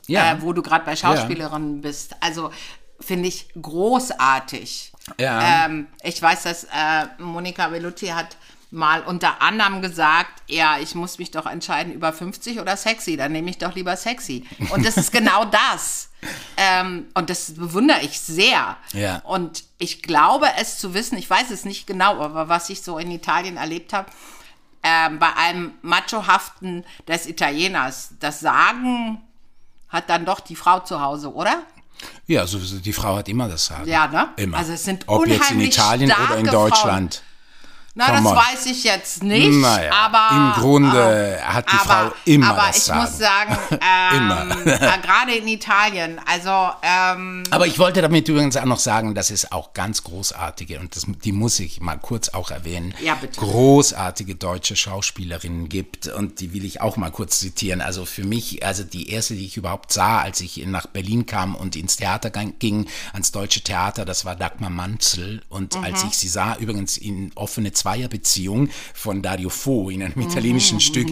[0.06, 0.32] Ja.
[0.32, 2.14] Äh, wo du gerade bei Schauspielerinnen bist.
[2.20, 2.50] Also
[3.00, 4.92] finde ich großartig.
[5.18, 5.66] Ja.
[5.66, 8.36] Ähm, ich weiß, dass äh, Monika Bellucci hat
[8.74, 13.32] mal unter anderem gesagt, ja, ich muss mich doch entscheiden über 50 oder sexy, dann
[13.32, 14.44] nehme ich doch lieber sexy.
[14.70, 16.10] Und das ist genau das.
[16.56, 18.76] Ähm, und das bewundere ich sehr.
[18.92, 19.20] Ja.
[19.24, 22.98] Und ich glaube es zu wissen, ich weiß es nicht genau, aber was ich so
[22.98, 24.10] in Italien erlebt habe,
[24.82, 29.20] ähm, bei einem machohaften des Italieners, das Sagen
[29.88, 31.62] hat dann doch die Frau zu Hause, oder?
[32.26, 33.88] Ja, also die Frau hat immer das Sagen.
[33.88, 34.30] Ja, ne?
[34.36, 34.58] Immer.
[34.58, 37.22] Also es sind Ob jetzt in Italien oder in Deutschland.
[37.96, 38.36] Na, Come das on.
[38.36, 42.78] weiß ich jetzt nicht, Naja, aber im Grunde hat die aber, Frau immer aber das
[42.78, 43.00] ich Sagen.
[43.00, 44.66] muss sagen, ähm, Immer.
[44.66, 49.30] äh, gerade in Italien, also ähm, Aber ich wollte damit übrigens auch noch sagen, dass
[49.30, 53.38] es auch ganz großartige, und das, die muss ich mal kurz auch erwähnen, Ja, bitte.
[53.40, 56.08] großartige deutsche Schauspielerinnen gibt.
[56.08, 57.80] Und die will ich auch mal kurz zitieren.
[57.80, 61.54] Also für mich, also die erste, die ich überhaupt sah, als ich nach Berlin kam
[61.54, 65.42] und ins Theater ging, ans Deutsche Theater, das war Dagmar Manzel.
[65.48, 66.10] Und als Mhm.
[66.10, 70.22] ich sie sah, übrigens in offene Zweierbeziehung von Dario Fo in einem Mhm.
[70.30, 71.08] italienischen Stück,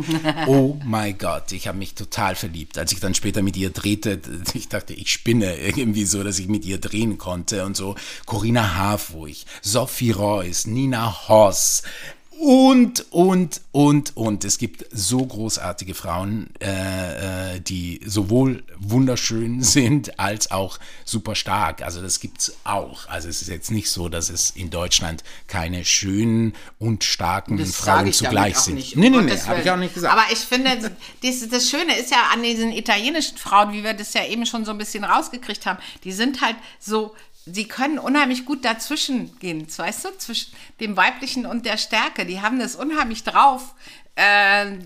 [0.46, 2.78] oh mein Gott, ich habe mich total verliebt.
[2.78, 4.18] Als ich dann später mit ihr drehte,
[4.54, 7.94] ich dachte, ich spinne irgendwie so, dass ich mit ihr drehen konnte und so.
[8.24, 11.82] Corinna Harfurch, Sophie Reuss, Nina Hoss,
[12.40, 14.44] und, und, und, und.
[14.44, 21.82] Es gibt so großartige Frauen, äh, äh, die sowohl wunderschön sind als auch super stark.
[21.82, 23.08] Also das gibt's auch.
[23.08, 27.76] Also es ist jetzt nicht so, dass es in Deutschland keine schönen und starken das
[27.76, 28.74] Frauen zugleich sind.
[28.74, 28.96] nicht.
[28.96, 30.12] nee, nee, nee, habe ich auch nicht gesagt.
[30.12, 34.14] Aber ich finde, das, das Schöne ist ja an diesen italienischen Frauen, wie wir das
[34.14, 37.14] ja eben schon so ein bisschen rausgekriegt haben, die sind halt so,
[37.46, 42.26] sie können unheimlich gut dazwischen gehen, weißt du, zwischen dem Weiblichen und der Stärke.
[42.26, 43.74] Die haben das unheimlich drauf,
[44.16, 44.78] äh,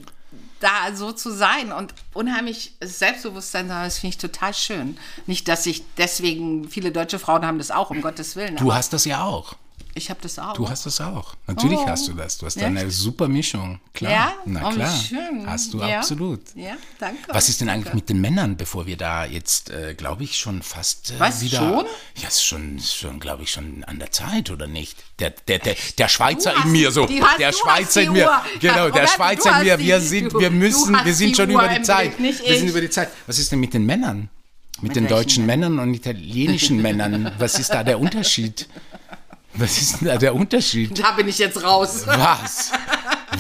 [0.61, 4.97] da so zu sein und unheimlich Selbstbewusstsein, sondern das finde ich total schön.
[5.27, 8.57] Nicht, dass ich deswegen, viele deutsche Frauen haben das auch, um Gottes Willen.
[8.57, 9.55] du hast das ja auch.
[9.97, 10.53] Ich habe das auch.
[10.55, 11.35] Du hast das auch.
[11.47, 11.87] Natürlich Oh.
[11.89, 12.39] hast du das.
[12.39, 12.67] Du hast Ja?
[12.67, 13.81] eine super Mischung.
[13.95, 14.13] Klar.
[14.13, 14.33] ja?
[14.45, 14.95] Na Oh, klar.
[14.97, 15.45] schön.
[15.47, 15.99] Hast du ja.
[15.99, 16.41] absolut.
[16.55, 17.19] Ja, danke.
[17.29, 17.97] Was ist denn eigentlich danke.
[17.97, 21.59] mit den Männern, bevor wir da jetzt, äh, glaube ich, schon fast äh, Was, wieder.
[21.59, 21.87] schon?
[22.23, 24.97] Ja, ist schon, ist schon glaube ich, schon an der Zeit, oder nicht?
[25.19, 27.09] Der, der, der, der Schweizer hast- in mir so.
[27.09, 28.31] hast- der du Schweizer in mir.
[28.61, 29.79] Genau, der Schweizer in mir.
[29.79, 32.17] Wir sind, wir müssen, wir sind schon Uhr über die Zeit.
[32.17, 33.09] Blick, wir sind über die Zeit.
[33.27, 34.29] Was ist denn mit den Männern?
[34.83, 37.33] Mit, den welchen deutschen Männern und italienischen Männern.
[37.39, 38.69] Was ist da der Unterschied?
[39.59, 40.99] Was ist denn da der Unterschied?
[40.99, 42.03] Da bin ich jetzt raus.
[42.07, 42.73] Was?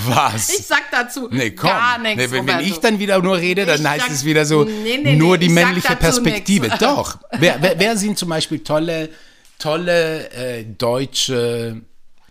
[0.06, 0.50] Was?
[0.50, 1.68] Ich sag dazu Nee, komm.
[1.70, 2.16] gar nichts.
[2.16, 4.64] Nee, wenn, wenn ich dann wieder nur rede, dann Ich heißt sag- es wieder so,
[4.64, 6.66] Nee, nee, nur die männliche Perspektive.
[6.68, 6.78] nix.
[6.78, 7.18] Doch.
[7.38, 9.10] Wer, wer, wer sind zum Beispiel tolle,
[9.58, 11.80] tolle äh, deutsche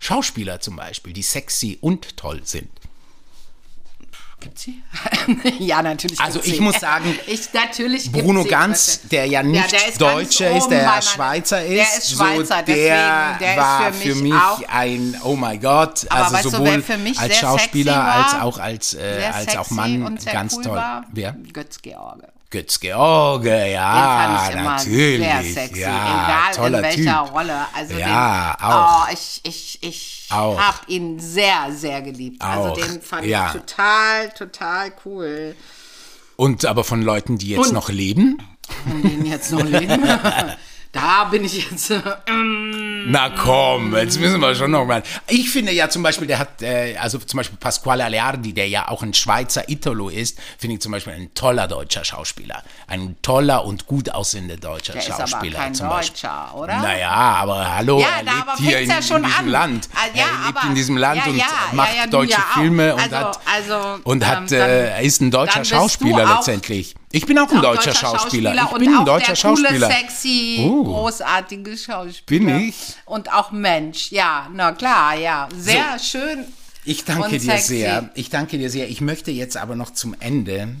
[0.00, 2.68] Schauspieler zum Beispiel, die sexy und toll sind?
[4.38, 4.82] Gibt's sie?
[5.58, 6.20] ja, natürlich.
[6.20, 6.60] Also ich sie.
[6.60, 8.48] muss sagen, ich, natürlich Bruno sie.
[8.48, 12.10] Ganz, der ja nicht der ist ganz Deutscher ist, der meiner- Schweizer ist, Der ist
[12.12, 16.34] Schweizer, so, der, deswegen, der war für mich, auch ein Oh my God, Aber also
[16.34, 18.14] weißt du, sowohl für mich als Schauspieler war?
[18.26, 20.76] als auch als, äh, als auch Mann ganz cool toll.
[20.76, 21.04] War.
[21.12, 21.32] Wer?
[21.52, 22.28] Götz George.
[22.50, 25.26] Götz George, ja, Den fand ich immer natürlich.
[25.26, 27.32] sehr sexy, ja, egal in welcher typ.
[27.34, 27.66] Rolle.
[27.74, 29.06] Also Ja, den, auch.
[29.08, 32.40] Oh, ich ich, ich habe ihn sehr, sehr geliebt.
[32.42, 33.46] Auch, Also den fand ja.
[33.48, 35.56] ich total, total cool.
[36.36, 38.38] Und aber von Leuten, die jetzt Und- noch leben?
[38.84, 40.02] Von denen jetzt noch leben.
[40.96, 41.90] Da bin ich jetzt.
[41.90, 42.00] Äh,
[43.08, 45.02] Na komm, jetzt müssen wir schon noch mal.
[45.28, 48.88] Ich finde ja zum Beispiel, der hat, äh, also zum Beispiel Pasquale Aleardi, der ja
[48.88, 52.62] auch ein Schweizer Italo ist, finde ich zum Beispiel ein toller deutscher Schauspieler.
[52.88, 55.26] Ein toller und gut aussehender deutscher der Schauspieler.
[55.26, 56.06] ist aber kein zum Beispiel.
[56.30, 56.76] Deutscher, oder?
[56.78, 59.48] Naja, aber hallo, Ja, er lebt aber hier in, ja schon in diesem an.
[59.50, 59.88] Land.
[59.94, 62.40] Ah, ja, er lebt aber- in diesem Land ja, und ja, macht ja, du deutsche.
[62.54, 66.94] Filme und Also- hat, also, und ähm, hat, äh, ist ein deutscher Schauspieler letztendlich.
[67.12, 68.54] Ich bin auch ein Auch deutscher, Schauspieler.
[68.54, 69.90] Ich und bin ein auch deutscher der coole, Schauspieler.
[69.90, 70.84] sexy, Oh.
[70.84, 72.22] großartige Schauspieler.
[72.26, 72.74] Bin ich?
[73.04, 75.48] Und auch Mensch, ja, na klar, ja.
[75.56, 76.44] Sehr schön.
[76.84, 77.66] Ich danke dir sexy.
[77.78, 78.10] sehr.
[78.14, 78.88] Ich danke dir sehr.
[78.88, 80.74] Ich möchte jetzt aber noch zum Ende,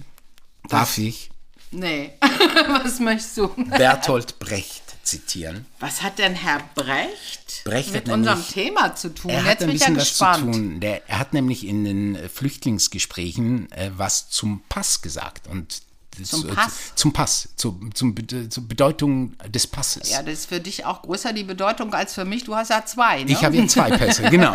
[0.68, 1.30] darf ich,
[1.72, 2.12] Nee,
[2.84, 3.48] was möchtest du?
[3.48, 5.66] Bertolt Brecht zitieren.
[5.80, 9.30] Was hat denn Herr Brecht, Brecht mit unserem nämlich- Thema zu tun?
[9.32, 10.36] Er Jetzt hat ein bin ich ja bisschen was gespannt.
[10.54, 10.80] zu tun.
[10.80, 15.48] Der, er hat nämlich in den Flüchtlingsgesprächen äh, was zum Pass gesagt.
[15.48, 15.82] Und
[16.24, 16.92] Zum äh, Pass?
[16.94, 18.14] Zum Pass, zu, zum,
[18.50, 20.10] zur Bedeutung des Passes.
[20.10, 22.44] Ja, das ist für dich auch größer die Bedeutung als für mich.
[22.44, 23.32] Du hast ja zwei, ne?
[23.32, 24.54] Ich habe ja zwei Pässe, genau.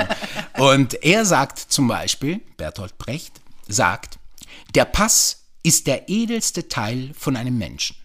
[0.57, 4.20] Und er sagt zum Beispiel, Bertolt Brecht sagt,
[4.76, 7.95] der Pass ist der edelste Teil von einem Menschen.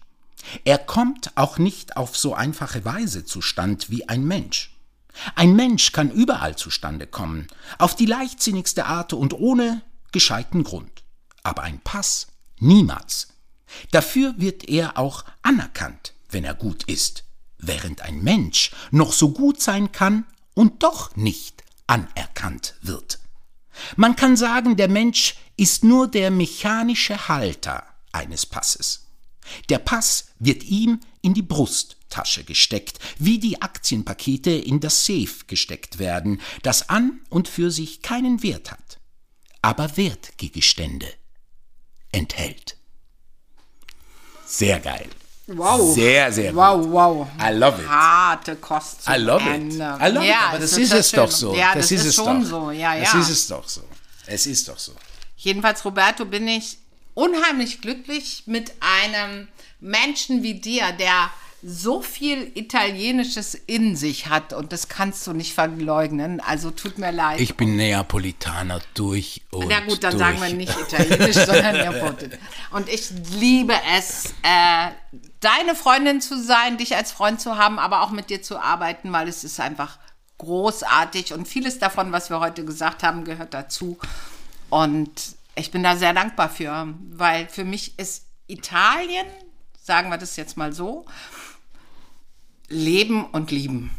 [0.63, 4.71] Er kommt auch nicht auf so einfache Weise zustand wie ein Mensch.
[5.35, 7.47] Ein Mensch kann überall zustande kommen,
[7.79, 9.81] auf die leichtsinnigste Art und ohne
[10.11, 11.03] gescheiten Grund.
[11.43, 12.27] Aber ein Pass
[12.59, 13.29] niemals.
[13.91, 17.23] Dafür wird er auch anerkannt, wenn er gut ist,
[17.57, 23.19] während ein Mensch noch so gut sein kann und doch nicht anerkannt wird.
[23.95, 29.07] Man kann sagen, der Mensch ist nur der mechanische Halter eines Passes.
[29.69, 35.99] Der Pass wird ihm in die Brusttasche gesteckt, wie die Aktienpakete in das Safe gesteckt
[35.99, 38.99] werden, das an und für sich keinen Wert hat,
[39.61, 41.07] aber Wertgegenstände
[42.11, 42.76] enthält.
[44.47, 45.07] Sehr geil.
[45.47, 45.93] Wow.
[45.93, 46.91] Sehr, sehr Wow, gut.
[46.91, 47.27] wow.
[47.39, 47.87] I love it.
[47.87, 49.47] Harte Kost zum I love it.
[49.53, 49.97] Ende.
[50.01, 50.29] I love it.
[50.29, 51.37] ja, Aber das ist es doch schön.
[51.39, 51.55] so.
[51.55, 52.49] Ja, das, das, ist, ist es schon doch.
[52.49, 52.71] so.
[52.71, 53.19] Ja, Das ja.
[53.19, 53.81] ist es doch so.
[54.25, 54.91] Es ist doch so.
[55.37, 56.77] Jedenfalls, Roberto, bin ich
[57.13, 59.47] unheimlich glücklich mit einem
[59.79, 61.29] Menschen wie dir, der
[61.63, 66.39] so viel Italienisches in sich hat und das kannst du nicht verleugnen.
[66.39, 67.39] Also tut mir leid.
[67.39, 70.19] Ich bin Neapolitaner durch und Na gut, dann durch.
[70.19, 72.39] sagen wir nicht Italienisch, sondern Neapolitanisch.
[72.71, 74.91] Und ich liebe es, äh,
[75.39, 79.11] deine Freundin zu sein, dich als Freund zu haben, aber auch mit dir zu arbeiten,
[79.11, 79.97] weil es ist einfach
[80.37, 83.97] großartig und vieles davon, was wir heute gesagt haben, gehört dazu.
[84.69, 85.11] Und
[85.55, 89.25] ich bin da sehr dankbar für, weil für mich ist Italien,
[89.81, 91.05] sagen wir das jetzt mal so,
[92.69, 93.91] Leben und Lieben.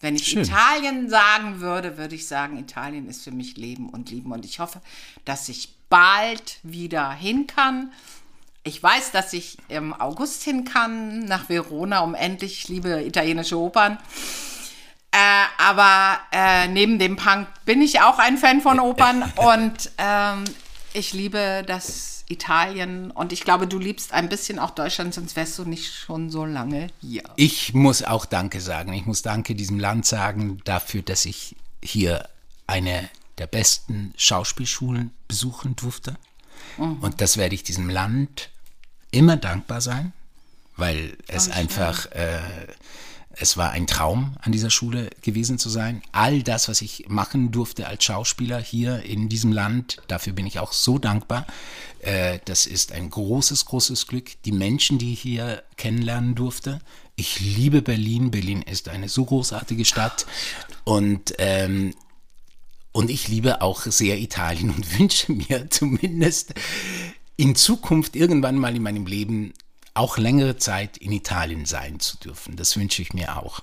[0.00, 0.42] Wenn ich Schön.
[0.42, 4.32] Italien sagen würde, würde ich sagen, Italien ist für mich Leben und Lieben.
[4.32, 4.80] Und ich hoffe,
[5.24, 7.92] dass ich bald wieder hin kann.
[8.64, 13.58] Ich weiß, dass ich im August hin kann nach Verona, um endlich, ich liebe italienische
[13.58, 13.98] Opern.
[15.12, 20.44] Äh, aber äh, neben dem Punk bin ich auch ein Fan von Opern und ähm,
[20.94, 25.58] ich liebe das Italien und ich glaube, du liebst ein bisschen auch Deutschland, sonst wärst
[25.58, 27.22] du nicht schon so lange hier.
[27.36, 28.92] Ich muss auch Danke sagen.
[28.92, 32.28] Ich muss Danke diesem Land sagen dafür, dass ich hier
[32.66, 33.08] eine
[33.38, 36.16] der besten Schauspielschulen besuchen durfte.
[36.78, 36.98] Mhm.
[37.00, 38.50] Und das werde ich diesem Land
[39.10, 40.12] immer dankbar sein,
[40.76, 42.40] weil es einfach, äh,
[43.36, 46.02] es war ein Traum, an dieser Schule gewesen zu sein.
[46.12, 50.58] All das, was ich machen durfte als Schauspieler hier in diesem Land, dafür bin ich
[50.58, 51.46] auch so dankbar.
[52.00, 54.42] Äh, das ist ein großes, großes Glück.
[54.44, 56.80] Die Menschen, die ich hier kennenlernen durfte.
[57.16, 58.30] Ich liebe Berlin.
[58.30, 60.26] Berlin ist eine so großartige Stadt.
[60.84, 61.94] Und ähm,
[62.92, 66.54] und ich liebe auch sehr Italien und wünsche mir zumindest
[67.36, 69.54] in Zukunft irgendwann mal in meinem Leben
[69.94, 72.56] auch längere Zeit in Italien sein zu dürfen.
[72.56, 73.60] Das wünsche ich mir auch.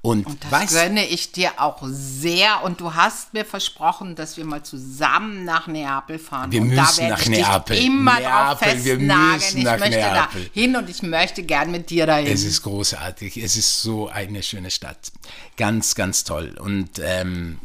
[0.00, 2.62] Und, Das weißt gönne ich dir auch sehr.
[2.62, 6.52] Und du hast mir versprochen, dass wir mal zusammen nach Neapel fahren.
[6.52, 7.76] Wir und müssen nach Neapel.
[7.76, 10.44] Immer Neapel, wir müssen ich nach möchte Neapel.
[10.44, 12.28] da hin und ich möchte gern mit dir dahin.
[12.32, 13.36] Es ist großartig.
[13.38, 15.10] Es ist so eine schöne Stadt.
[15.56, 16.56] Ganz, ganz toll.
[16.60, 17.58] Und, ähm,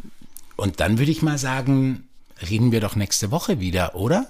[0.56, 2.08] und dann würde ich mal sagen,
[2.50, 4.26] reden wir doch nächste Woche wieder, oder?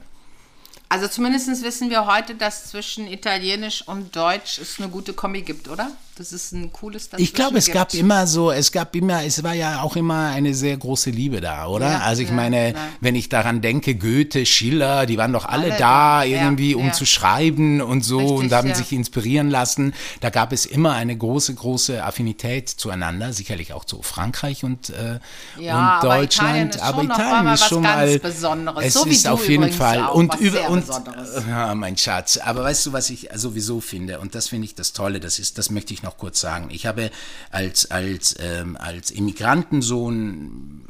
[0.90, 5.68] Also zumindest wissen wir heute, dass zwischen Italienisch und Deutsch es eine gute Kombi gibt,
[5.68, 5.92] oder?
[6.18, 7.76] Das ist ein cooles Ich glaube, es gibt.
[7.76, 11.42] gab immer so, es gab immer, es war ja auch immer eine sehr große Liebe
[11.42, 11.92] da, oder?
[11.92, 12.80] Ja, also ich ja, meine, ja.
[13.02, 17.06] wenn ich daran denke, Goethe, Schiller, die waren doch alle, Alle da irgendwie, um zu
[17.06, 19.94] schreiben und so Richtig, und haben sich inspirieren lassen.
[20.22, 25.20] Da gab es immer eine große, große Affinität zueinander, sicherlich auch zu Frankreich und, äh,
[25.58, 26.28] und aber Deutschland.
[26.48, 28.86] Italien ist aber schon noch Italien ist was schon mal Besonderes.
[28.86, 30.86] Es So wie ist auf jeden Fall und über und
[31.48, 32.38] ja, mein Schatz.
[32.38, 34.20] Aber weißt du, was ich sowieso finde?
[34.20, 35.20] Und das finde ich das Tolle.
[35.20, 36.70] Das ist, das möchte ich noch noch kurz sagen.
[36.72, 37.12] Ich habe
[37.52, 40.84] als, als, ähm, als Immigrantensohn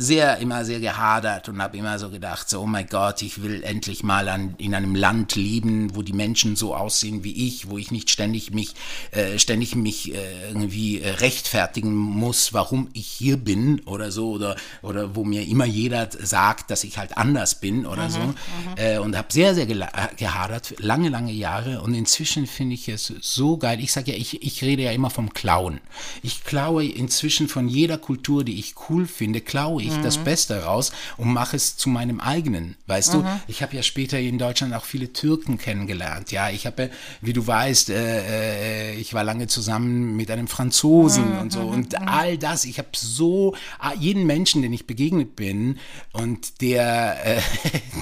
[0.00, 3.62] sehr, immer sehr gehadert und habe immer so gedacht, so, oh mein Gott, ich will
[3.62, 7.76] endlich mal an, in einem Land leben, wo die Menschen so aussehen wie ich, wo
[7.76, 8.74] ich nicht ständig mich,
[9.10, 14.56] äh, ständig mich äh, irgendwie äh, rechtfertigen muss, warum ich hier bin oder so, oder,
[14.80, 18.20] oder wo mir immer jeder sagt, dass ich halt anders bin oder mhm, so.
[18.20, 18.34] Mhm.
[18.76, 21.82] Äh, und habe sehr, sehr gehadert, lange, lange Jahre.
[21.82, 23.80] Und inzwischen finde ich es so geil.
[23.80, 25.80] Ich sage ja, ich, ich rede ja immer vom Klauen.
[26.22, 30.02] Ich klaue inzwischen von jeder Kultur, die ich cool finde, klaue ich mhm.
[30.02, 32.76] das Beste raus und mache es zu meinem eigenen.
[32.86, 33.22] Weißt mhm.
[33.22, 36.32] du, ich habe ja später in Deutschland auch viele Türken kennengelernt.
[36.32, 41.34] Ja, ich habe, wie du weißt, äh, äh, ich war lange zusammen mit einem Franzosen
[41.34, 41.38] mhm.
[41.38, 41.60] und so.
[41.60, 42.08] Und mhm.
[42.08, 45.78] all das, ich habe so ah, jeden Menschen, den ich begegnet bin
[46.12, 47.40] und der, äh,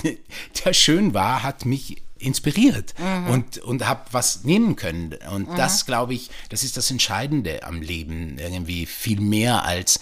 [0.64, 3.30] der schön war, hat mich inspiriert mhm.
[3.30, 5.14] und, und habe was nehmen können.
[5.32, 5.56] Und mhm.
[5.56, 10.00] das, glaube ich, das ist das Entscheidende am Leben, irgendwie viel mehr als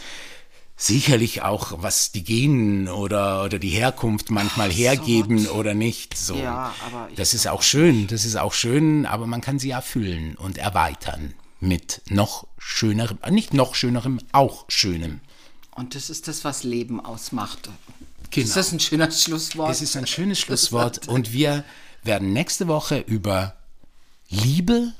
[0.76, 6.16] sicherlich auch, was die Genen oder, oder die Herkunft manchmal Ach, hergeben so oder nicht.
[6.16, 6.36] So.
[6.36, 10.36] Ja, aber das ist auch schön, das ist auch schön, aber man kann sie erfüllen
[10.36, 15.20] und erweitern mit noch schönerem, nicht noch schönerem, auch schönem.
[15.74, 17.70] Und das ist das, was Leben ausmacht.
[18.30, 18.46] Genau.
[18.46, 19.70] Ist das ein schöner Schlusswort?
[19.70, 21.64] Es ist ein schönes Schlusswort und wir
[22.02, 23.56] werden nächste Woche über
[24.28, 24.92] Liebe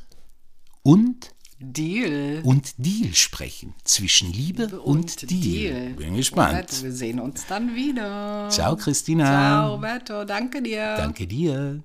[0.83, 2.42] und Deal.
[2.44, 3.74] Und Deal sprechen.
[3.84, 5.40] Zwischen Liebe und, und Deal.
[5.40, 5.94] Deal.
[5.94, 6.52] Bin gespannt.
[6.52, 8.48] Roberto, wir sehen uns dann wieder.
[8.50, 9.24] Ciao, Christina.
[9.24, 10.24] Ciao, Roberto.
[10.24, 10.96] Danke dir.
[10.96, 11.82] Danke dir.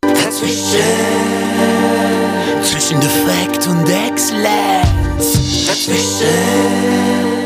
[0.00, 0.80] Dazwischen.
[2.62, 5.66] Zwischen Defekt und Exzellenz.
[5.66, 7.43] Dazwischen